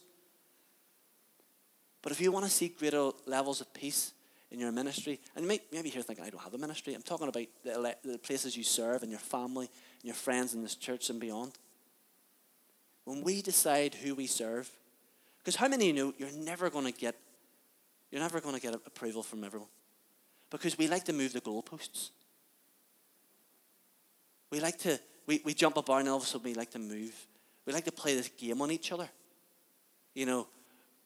[2.02, 4.14] But if you want to see greater levels of peace
[4.52, 6.94] in your ministry, and maybe you're thinking, I don't have a ministry.
[6.94, 10.62] I'm talking about the, the places you serve and your family and your friends in
[10.62, 11.54] this church and beyond.
[13.06, 14.70] When we decide who we serve,
[15.44, 17.16] because how many of you know you're never going to get
[18.14, 19.70] you're never going to get approval from everyone.
[20.52, 22.12] Because we like to move the goalposts.
[24.52, 26.80] We like to, we, we jump up and all of a sudden we like to
[26.80, 27.16] move.
[27.66, 29.10] We like to play this game on each other.
[30.14, 30.48] You know,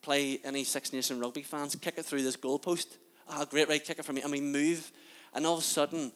[0.01, 2.97] play any Six Nation rugby fans, kick it through this goalpost.
[3.29, 4.21] Ah, oh, great right kicker for me.
[4.21, 4.91] And we move,
[5.33, 6.11] and all of a sudden,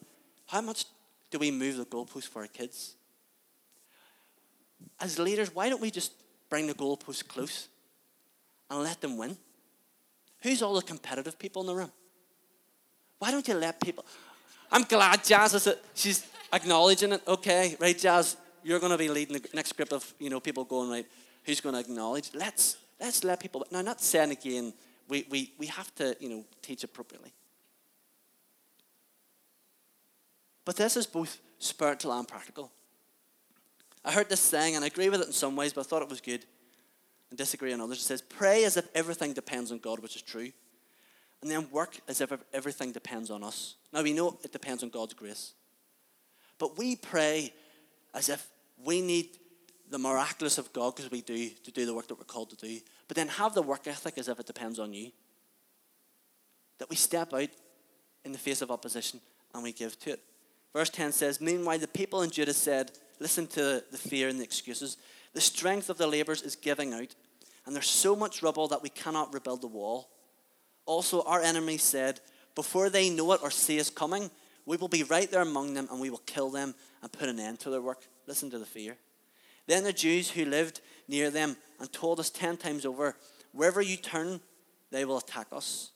[0.48, 0.84] how much
[1.30, 2.96] do we move the goalpost for our kids?
[5.00, 6.12] As leaders, why don't we just
[6.50, 7.70] bring the goalpost close
[8.72, 9.38] and let them win?
[10.42, 11.92] Who's all the competitive people in the room?
[13.20, 14.06] Why don't you let people?
[14.72, 15.84] I'm glad Jazz is it.
[15.94, 17.22] She's acknowledging it.
[17.28, 20.64] Okay, right, Jazz, you're going to be leading the next group of you know people
[20.64, 21.06] going right.
[21.44, 22.32] Who's going to acknowledge?
[22.34, 23.66] Let's let's let people.
[23.70, 24.74] Now, not saying again.
[25.10, 27.34] We, we, we have to you know teach appropriately.
[30.64, 32.72] But this is both spiritual and practical.
[34.06, 36.02] I heard this saying, and I agree with it in some ways, but I thought
[36.02, 36.46] it was good
[37.32, 37.98] and disagree on others.
[37.98, 40.52] It says, Pray as if everything depends on God, which is true.
[41.42, 43.76] And then work as if everything depends on us.
[43.92, 45.54] Now, we know it depends on God's grace.
[46.60, 47.52] But we pray
[48.14, 48.48] as if
[48.84, 49.30] we need
[49.90, 52.56] the miraculous of God because we do to do the work that we're called to
[52.56, 52.80] do.
[53.08, 55.12] But then have the work ethic as if it depends on you.
[56.78, 57.50] That we step out
[58.24, 59.20] in the face of opposition
[59.56, 60.20] and we give to it.
[60.74, 64.44] Verse 10 says, Meanwhile, the people in Judah said, Listen to the fear and the
[64.44, 64.98] excuses.
[65.34, 67.16] The strength of the laborers is giving out,
[67.66, 70.10] and there's so much rubble that we cannot rebuild the wall.
[70.86, 72.20] Also, our enemies said,
[72.56, 74.30] Before they know it or see us coming,
[74.66, 77.40] we will be right there among them and we will kill them and put an
[77.40, 78.06] end to their work.
[78.28, 78.98] Listen to the fear.
[79.68, 83.16] Then the Jews who lived near them and told us ten times over,
[83.54, 84.42] Wherever you turn,
[84.92, 85.92] they will attack us.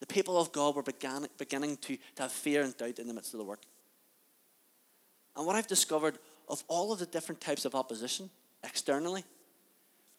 [0.00, 3.14] The people of God were began, beginning to, to have fear and doubt in the
[3.14, 3.62] midst of the work.
[5.36, 8.30] And what I've discovered of all of the different types of opposition,
[8.64, 9.24] externally,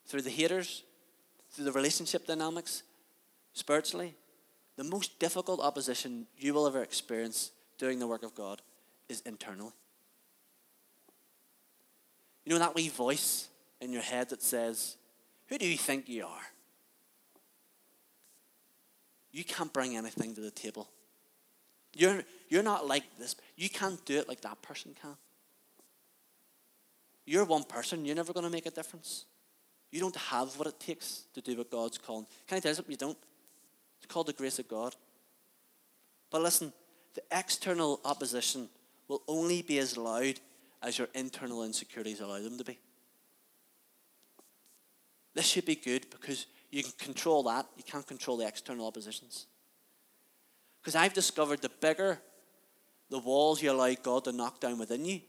[0.06, 0.84] through the haters,
[1.52, 2.84] through the relationship dynamics,
[3.54, 4.16] spiritually,
[4.78, 8.62] the most difficult opposition you will ever experience doing the work of God
[9.10, 9.74] is internally.
[12.46, 13.50] You know that wee voice
[13.80, 14.98] in your head that says,
[15.48, 16.52] Who do you think you are?
[19.32, 20.90] You can't bring anything to the table.
[21.94, 23.36] You're, you're not like this.
[23.56, 25.16] You can't do it like that person can.
[27.26, 29.26] You're one person, you're never going to make a difference.
[29.92, 32.26] You don't have what it takes to do what God's calling.
[32.48, 32.92] Can I tell you something?
[32.92, 33.18] You don't.
[33.98, 34.96] It's called the grace of God.
[36.32, 36.72] But listen,
[37.14, 38.70] the external opposition
[39.08, 40.40] will only be as loud
[40.82, 42.80] as your internal insecurities allow them to be.
[45.34, 47.68] This should be good because you can control that.
[47.76, 49.46] You can't control the external oppositions.
[50.82, 52.20] Because I've discovered the bigger
[53.12, 55.20] the walls you allow God to knock down within you,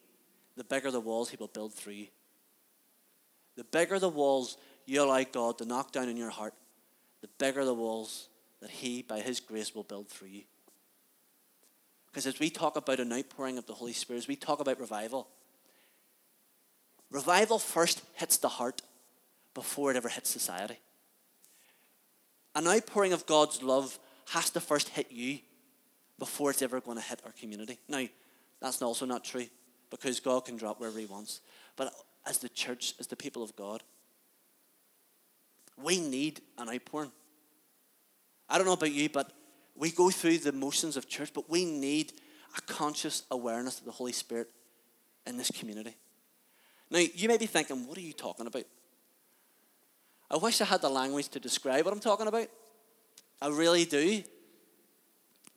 [0.56, 2.06] the bigger the walls He will build through you.
[3.56, 6.54] The bigger the walls you allow God to knock down in your heart,
[7.20, 8.28] the bigger the walls
[8.60, 10.42] that He, by His grace, will build through you.
[12.06, 14.80] Because as we talk about an outpouring of the Holy Spirit, as we talk about
[14.80, 15.28] revival,
[17.10, 18.82] revival first hits the heart
[19.54, 20.78] before it ever hits society.
[22.54, 23.98] An outpouring of God's love
[24.30, 25.38] has to first hit you
[26.18, 27.78] before it's ever going to hit our community.
[27.88, 28.06] Now,
[28.60, 29.46] that's also not true
[29.92, 31.42] because God can drop wherever He wants.
[31.76, 31.92] But
[32.26, 33.82] as the church, as the people of God,
[35.76, 37.12] we need an outpouring.
[38.48, 39.32] I don't know about you, but
[39.76, 42.14] we go through the motions of church, but we need
[42.56, 44.48] a conscious awareness of the Holy Spirit
[45.26, 45.94] in this community.
[46.90, 48.64] Now, you may be thinking, what are you talking about?
[50.30, 52.48] I wish I had the language to describe what I'm talking about.
[53.40, 54.22] I really do.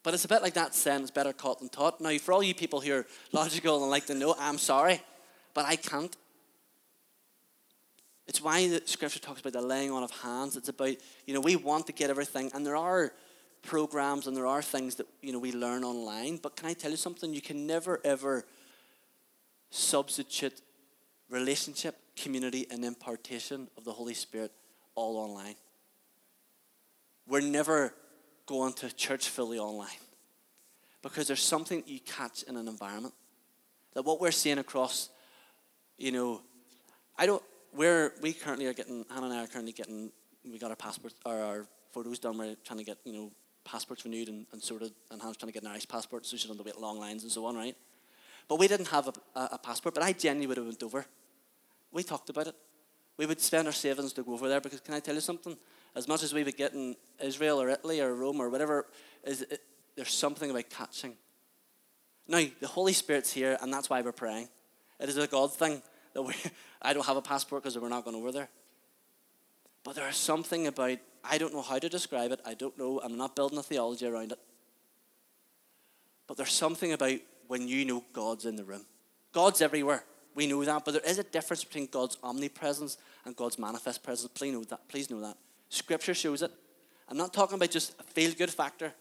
[0.06, 2.00] But it's a bit like that saying, it's better caught than taught.
[2.00, 5.02] Now, for all you people who are logical and like to know, I'm sorry,
[5.52, 6.16] but I can't.
[8.28, 10.56] It's why the scripture talks about the laying on of hands.
[10.56, 10.94] It's about,
[11.26, 13.10] you know, we want to get everything, and there are
[13.62, 16.36] programs and there are things that, you know, we learn online.
[16.36, 17.34] But can I tell you something?
[17.34, 18.44] You can never, ever
[19.70, 20.62] substitute
[21.28, 24.52] relationship, community, and impartation of the Holy Spirit
[24.94, 25.56] all online.
[27.26, 27.92] We're never
[28.46, 29.88] going to church fully online
[31.02, 33.14] because there's something you catch in an environment.
[33.94, 35.10] That what we're seeing across,
[35.98, 36.42] you know,
[37.18, 37.42] I don't,
[37.74, 40.10] we're, we currently are getting, Hannah and I are currently getting,
[40.44, 43.32] we got our passports, or our photos done, we're trying to get, you know,
[43.64, 46.50] passports renewed and, and sorted, and Hannah's trying to get an Irish passport, so she's
[46.50, 47.76] on the wait long lines and so on, right?
[48.48, 51.04] But we didn't have a, a, a passport, but I genuinely would have went over.
[51.90, 52.54] We talked about it.
[53.16, 55.56] We would spend our savings to go over there because can I tell you something?
[55.96, 58.86] As much as we would get in Israel or Italy or Rome or whatever,
[59.24, 59.62] is it,
[59.96, 61.14] there's something about catching.
[62.28, 64.48] Now, the Holy Spirit's here, and that's why we're praying.
[65.00, 65.80] It is a God thing
[66.12, 66.34] that we,
[66.82, 68.50] I don't have a passport because we're not going over there.
[69.84, 72.40] But there is something about, I don't know how to describe it.
[72.44, 73.00] I don't know.
[73.02, 74.38] I'm not building a theology around it.
[76.26, 78.84] But there's something about when you know God's in the room.
[79.32, 80.04] God's everywhere.
[80.34, 80.84] We know that.
[80.84, 84.30] But there is a difference between God's omnipresence and God's manifest presence.
[84.34, 84.88] Please know that.
[84.88, 85.36] Please know that.
[85.68, 86.50] Scripture shows it.
[87.08, 88.92] I'm not talking about just a feel good factor.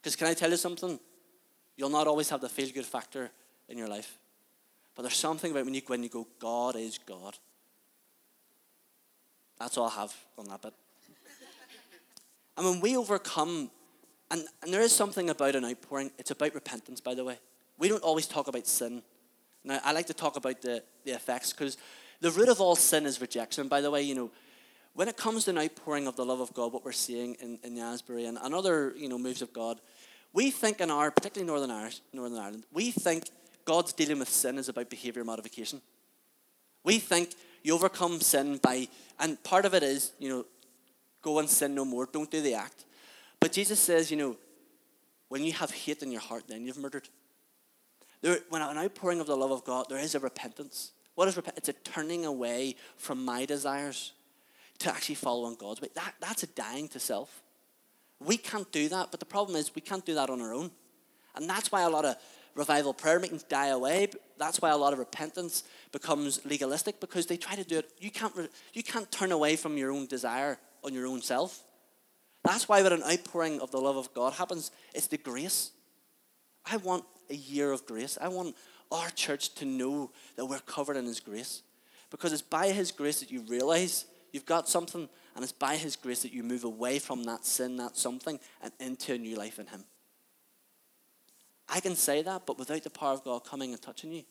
[0.00, 0.98] Because can I tell you something?
[1.76, 3.30] You'll not always have the feel good factor
[3.68, 4.18] in your life.
[4.94, 7.36] But there's something about when you go you go, God is God.
[9.58, 10.74] That's all I have on that bit.
[12.56, 13.70] and when we overcome,
[14.30, 17.38] and, and there is something about an outpouring, it's about repentance, by the way.
[17.78, 19.02] We don't always talk about sin.
[19.64, 21.76] Now, I like to talk about the, the effects because
[22.20, 24.02] the root of all sin is rejection, by the way.
[24.02, 24.30] You know,
[24.96, 27.58] when it comes to an outpouring of the love of God, what we're seeing in,
[27.62, 29.78] in Asbury and, and other you know, moves of God,
[30.32, 33.24] we think in our, particularly Northern Irish, Northern Ireland, we think
[33.66, 35.82] God's dealing with sin is about behavior modification.
[36.82, 38.88] We think you overcome sin by,
[39.20, 40.46] and part of it is, you know,
[41.20, 42.86] go and sin no more, don't do the act.
[43.38, 44.36] But Jesus says, you know,
[45.28, 47.06] when you have hate in your heart, then you've murdered.
[48.22, 50.92] There, when an outpouring of the love of God, there is a repentance.
[51.16, 51.68] What is repentance?
[51.68, 54.12] It's a turning away from my desires
[54.78, 55.88] to actually follow on God's way.
[55.94, 57.42] That, that's a dying to self.
[58.24, 60.70] We can't do that, but the problem is we can't do that on our own.
[61.34, 62.16] And that's why a lot of
[62.54, 64.08] revival prayer meetings die away.
[64.38, 67.90] That's why a lot of repentance becomes legalistic because they try to do it.
[67.98, 68.34] You can't,
[68.72, 71.62] you can't turn away from your own desire on your own self.
[72.42, 75.72] That's why when an outpouring of the love of God happens, it's the grace.
[76.64, 78.16] I want a year of grace.
[78.20, 78.56] I want
[78.90, 81.62] our church to know that we're covered in His grace.
[82.10, 84.06] Because it's by His grace that you realize
[84.36, 87.78] you've got something, and it's by His grace that you move away from that sin,
[87.78, 89.82] that something, and into a new life in Him.
[91.68, 94.24] I can say that, but without the power of God coming and touching you.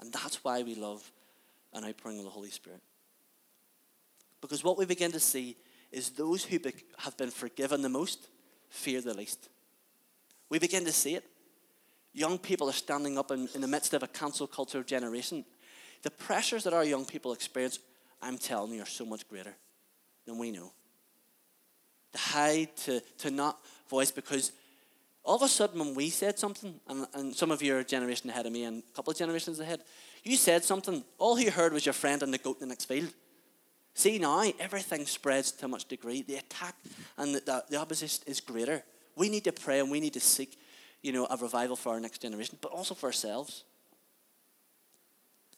[0.00, 1.10] And that's why we love
[1.72, 2.82] an outpouring of the Holy Spirit.
[4.42, 5.56] Because what we begin to see
[5.90, 6.58] is those who
[6.98, 8.28] have been forgiven the most
[8.68, 9.48] fear the least.
[10.50, 11.24] We begin to see it.
[12.12, 15.46] Young people are standing up in, in the midst of a cancel culture generation.
[16.02, 17.78] The pressures that our young people experience,
[18.22, 19.54] I'm telling you, are so much greater
[20.26, 20.72] than we know.
[22.12, 23.58] To hide, to, to not
[23.88, 24.52] voice, because
[25.24, 28.46] all of a sudden when we said something, and, and some of your generation ahead
[28.46, 29.80] of me and a couple of generations ahead,
[30.22, 32.86] you said something, all you heard was your friend and the goat in the next
[32.86, 33.12] field.
[33.94, 36.22] See now, everything spreads to much degree.
[36.22, 36.74] The attack
[37.16, 38.82] and the, the, the opposition is greater.
[39.16, 40.58] We need to pray and we need to seek,
[41.00, 43.64] you know, a revival for our next generation, but also for ourselves.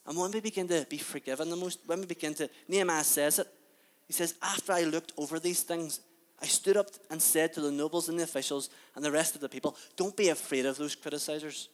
[0.07, 3.39] And when we begin to be forgiven the most, when we begin to, Nehemiah says
[3.41, 3.49] it,
[4.07, 6.01] he says, after I looked over these things,
[6.41, 9.41] I stood up and said to the nobles and the officials and the rest of
[9.41, 11.69] the people, Don't be afraid of those criticizers.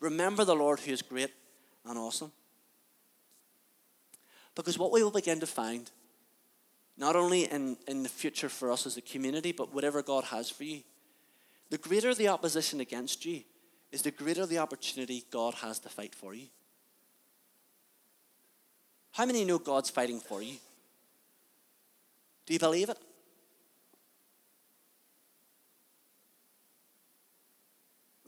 [0.00, 1.30] Remember the Lord who is great
[1.84, 2.32] and awesome.
[4.54, 5.90] Because what we will begin to find,
[6.96, 10.48] not only in, in the future for us as a community, but whatever God has
[10.48, 10.82] for you,
[11.70, 13.42] the greater the opposition against you
[13.92, 16.46] is the greater the opportunity God has to fight for you.
[19.18, 20.54] How many know God's fighting for you?
[22.46, 22.98] Do you believe it?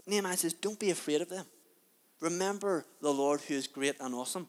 [0.04, 1.46] Nehemiah says, Don't be afraid of them.
[2.18, 4.48] Remember the Lord who is great and awesome.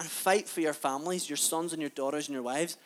[0.00, 2.76] And fight for your families, your sons and your daughters and your wives.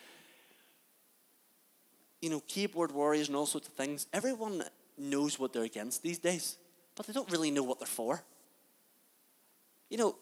[2.21, 4.63] you know, keyboard warriors and all sorts of things, everyone
[4.99, 6.57] knows what they're against these days,
[6.95, 8.21] but they don't really know what they're for.
[9.89, 10.15] You know,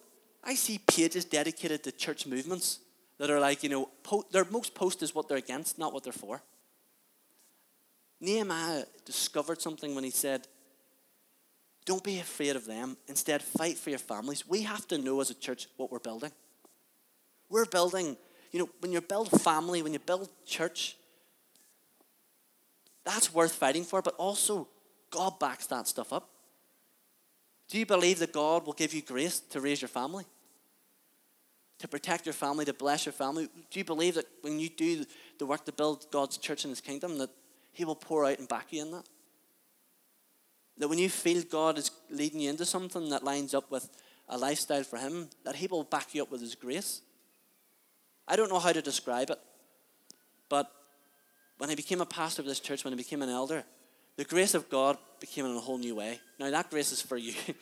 [0.46, 2.80] I see pages dedicated to church movements
[3.18, 6.04] that are like, you know, po- their most post is what they're against, not what
[6.04, 6.42] they're for.
[8.22, 10.48] Nehemiah discovered something when he said,
[11.86, 12.98] Don't be afraid of them.
[13.08, 14.48] Instead, fight for your families.
[14.48, 16.32] We have to know as a church what we're building.
[17.50, 18.18] We're building,
[18.52, 20.96] you know, when you build family, when you build church,
[23.04, 24.68] that's worth fighting for, but also
[25.12, 26.30] God backs that stuff up.
[27.70, 30.26] Do you believe that God will give you grace to raise your family?
[31.80, 33.50] To protect your family, to bless your family?
[33.70, 35.06] Do you believe that when you do
[35.38, 37.30] the work to build God's church and his kingdom, that
[37.74, 39.08] he will pour out and back you in that?
[40.78, 43.90] That when you feel God is leading you into something that lines up with
[44.30, 47.02] a lifestyle for him, that he will back you up with his grace?
[48.28, 49.40] I don't know how to describe it,
[50.50, 50.72] but
[51.58, 53.64] when I became a pastor of this church, when I became an elder,
[54.18, 56.20] the grace of God became in a whole new way.
[56.40, 57.34] Now, that grace is for you.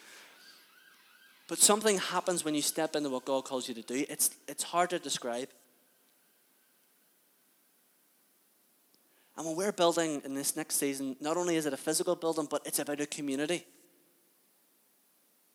[1.54, 4.04] but something happens when you step into what God calls you to do.
[4.10, 5.49] It's, it's hard to describe.
[9.38, 12.47] And when we're building in this next season, not only is it a physical building,
[12.49, 13.68] but it's about a community.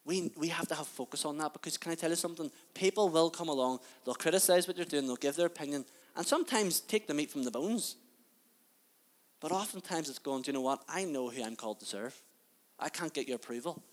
[0.05, 2.49] We, we have to have focus on that because can I tell you something?
[2.73, 5.83] People will come along, they'll criticize what you're doing, they'll give their opinion,
[6.15, 7.97] and sometimes take the meat from the bones.
[9.41, 10.81] But oftentimes it's going, do you know what?
[10.87, 12.17] I know who I'm called to serve.
[12.79, 13.83] I can't get your approval.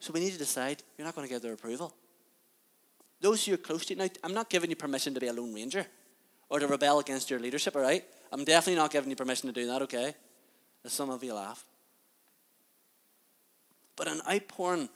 [0.00, 1.94] So we need to decide you're not going to get their approval.
[3.20, 5.32] Those who are close to you, now, I'm not giving you permission to be a
[5.32, 5.86] lone ranger
[6.48, 8.02] or to rebel against your leadership, all right?
[8.32, 10.14] I'm definitely not giving you permission to do that, okay?
[10.84, 11.64] As some of you laugh.
[13.94, 14.88] But an outpouring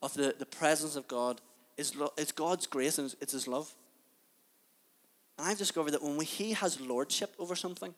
[0.00, 1.40] of the, the presence of God
[1.76, 3.74] is, lo- is God's grace and it's His love.
[5.36, 7.92] And I've discovered that when we, He has lordship over something,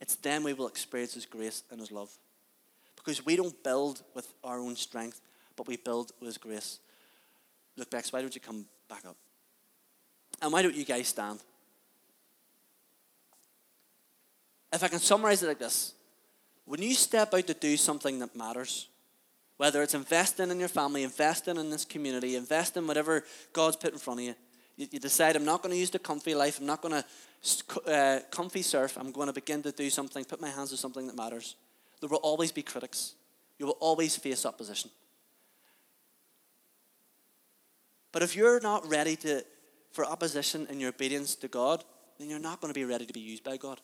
[0.00, 2.10] it's then we will experience His grace and His love.
[2.96, 5.20] Because we don't build with our own strength,
[5.56, 6.78] but we build with grace.
[7.76, 9.16] Look, Bex, why don't you come back up?
[10.40, 11.40] And why don't you guys stand?
[14.72, 15.94] If I can summarize it like this
[16.66, 18.88] when you step out to do something that matters,
[19.56, 23.92] whether it's investing in your family, investing in this community, investing in whatever God's put
[23.92, 24.34] in front of you,
[24.76, 27.90] you, you decide, I'm not going to use the comfy life, I'm not going to
[27.90, 31.06] uh, comfy surf, I'm going to begin to do something, put my hands to something
[31.06, 31.54] that matters.
[32.00, 33.14] There will always be critics,
[33.58, 34.90] you will always face opposition.
[38.16, 39.44] But if you're not ready to,
[39.92, 41.84] for opposition in your obedience to God,
[42.18, 43.78] then you're not going to be ready to be used by God.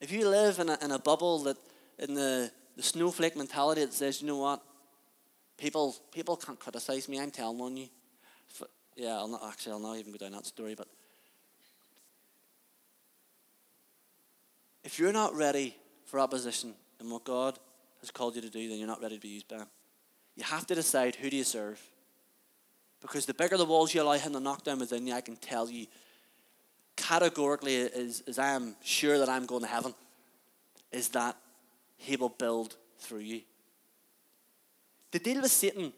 [0.00, 1.56] If you live in a, in a bubble that,
[2.00, 4.60] in the, the snowflake mentality that says, you know what,
[5.56, 7.86] people, people can't criticize me, I'm telling on you.
[8.50, 10.88] F- yeah, I'll not, actually, I'll not even go down that story, but
[14.82, 17.60] if you're not ready for opposition in what God
[18.00, 19.68] has called you to do, then you're not ready to be used by Him.
[20.34, 21.80] You have to decide who do you serve.
[23.04, 25.36] Because the bigger the walls you allow Him to knock down within you, I can
[25.36, 25.88] tell you
[26.96, 29.94] categorically, as, as I am sure that I'm going to heaven,
[30.90, 31.36] is that
[31.98, 33.42] He will build through you.
[35.10, 35.92] The deal with Satan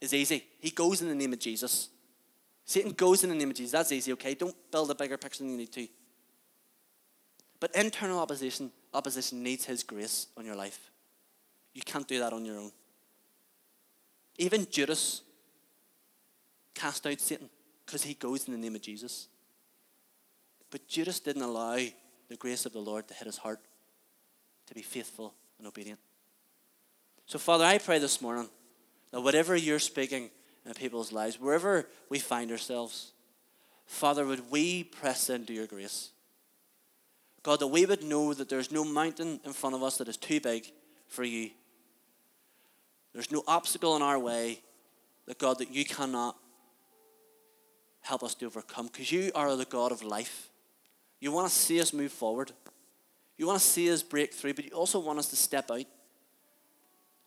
[0.00, 0.42] is easy.
[0.58, 1.90] He goes in the name of Jesus.
[2.64, 3.72] Satan goes in the name of Jesus.
[3.72, 4.32] That's easy, okay?
[4.32, 5.86] Don't build a bigger picture than you need to.
[7.60, 10.90] But internal opposition, opposition needs His grace on your life.
[11.74, 12.72] You can't do that on your own.
[14.38, 15.20] Even Judas
[16.76, 17.48] cast out Satan
[17.84, 19.28] because he goes in the name of Jesus.
[20.70, 21.78] But Judas didn't allow
[22.28, 23.60] the grace of the Lord to hit his heart
[24.66, 26.00] to be faithful and obedient.
[27.26, 28.48] So, Father, I pray this morning
[29.10, 30.30] that whatever you're speaking
[30.64, 33.12] in people's lives, wherever we find ourselves,
[33.86, 36.10] Father, would we press into your grace?
[37.42, 40.16] God, that we would know that there's no mountain in front of us that is
[40.16, 40.66] too big
[41.06, 41.50] for you.
[43.12, 44.60] There's no obstacle in our way
[45.26, 46.36] that, God, that you cannot
[48.06, 50.48] help us to overcome because you are the God of life.
[51.20, 52.52] You want to see us move forward.
[53.36, 55.84] You want to see us break through, but you also want us to step out.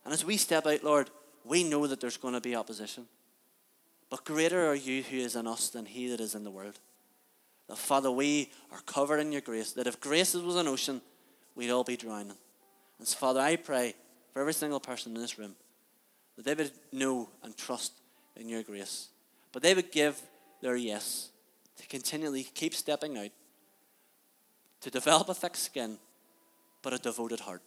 [0.04, 1.10] And as we step out, Lord,
[1.44, 3.06] we know that there's going to be opposition.
[4.08, 6.78] But greater are you who is in us than he that is in the world.
[7.68, 9.72] That, Father, we are covered in your grace.
[9.72, 11.00] That if grace was an ocean,
[11.54, 12.36] we'd all be drowning.
[12.98, 13.94] And so, Father, I pray
[14.32, 15.54] for every single person in this room
[16.36, 17.92] that they would know and trust
[18.34, 19.08] in your grace.
[19.52, 20.20] But they would give
[20.60, 21.30] their yes
[21.76, 23.30] to continually keep stepping out
[24.80, 25.98] to develop a thick skin,
[26.82, 27.62] but a devoted heart.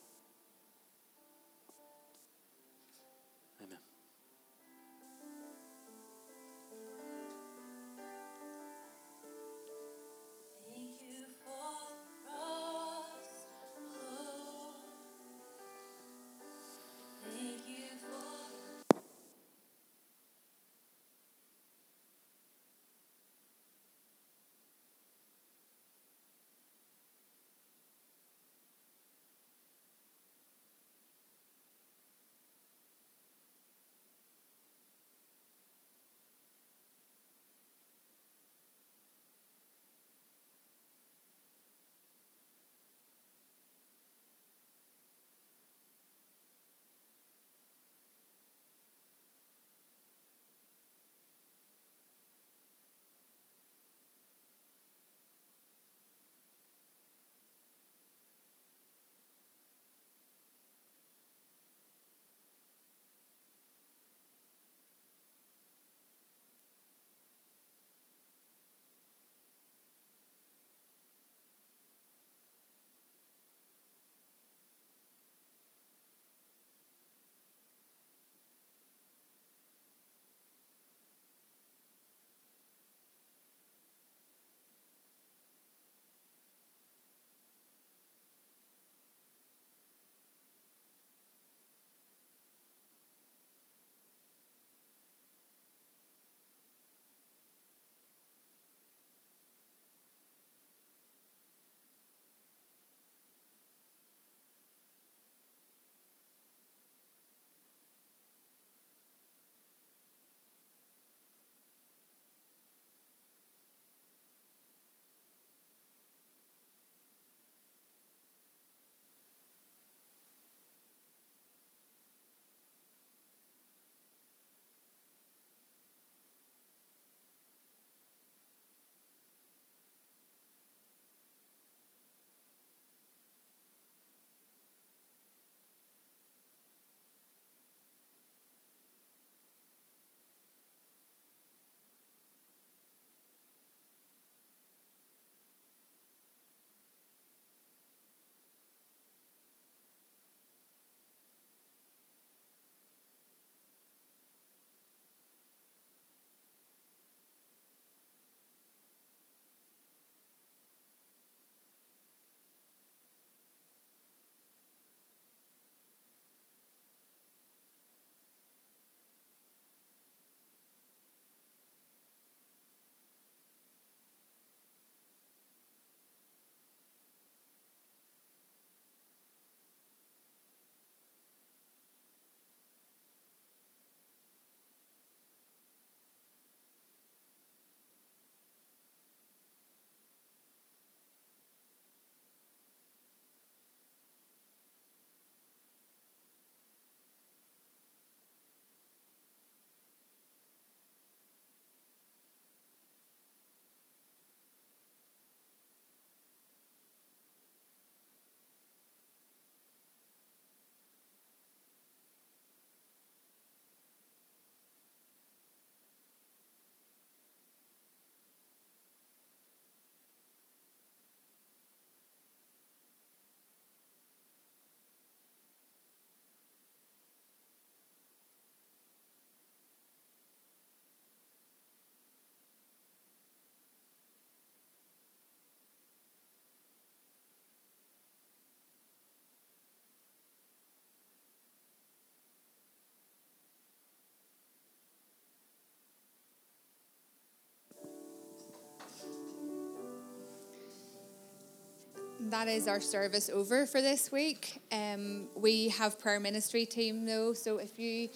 [252.33, 254.59] That is our service over for this week.
[254.71, 258.09] Um, we have prayer ministry team though, so if you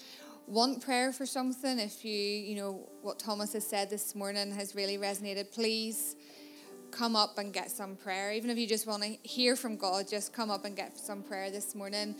[0.48, 4.74] want prayer for something, if you you know what Thomas has said this morning has
[4.74, 6.16] really resonated, please
[6.90, 8.32] come up and get some prayer.
[8.32, 11.22] Even if you just want to hear from God, just come up and get some
[11.22, 12.16] prayer this morning.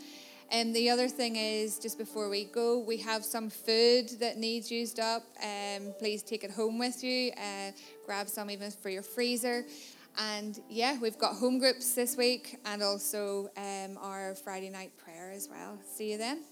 [0.52, 4.70] And the other thing is, just before we go, we have some food that needs
[4.70, 5.24] used up.
[5.42, 7.32] Um, please take it home with you.
[7.32, 7.72] Uh,
[8.06, 9.64] grab some even for your freezer.
[10.18, 15.30] And yeah, we've got home groups this week and also um, our Friday night prayer
[15.30, 15.78] as well.
[15.86, 16.42] See you then.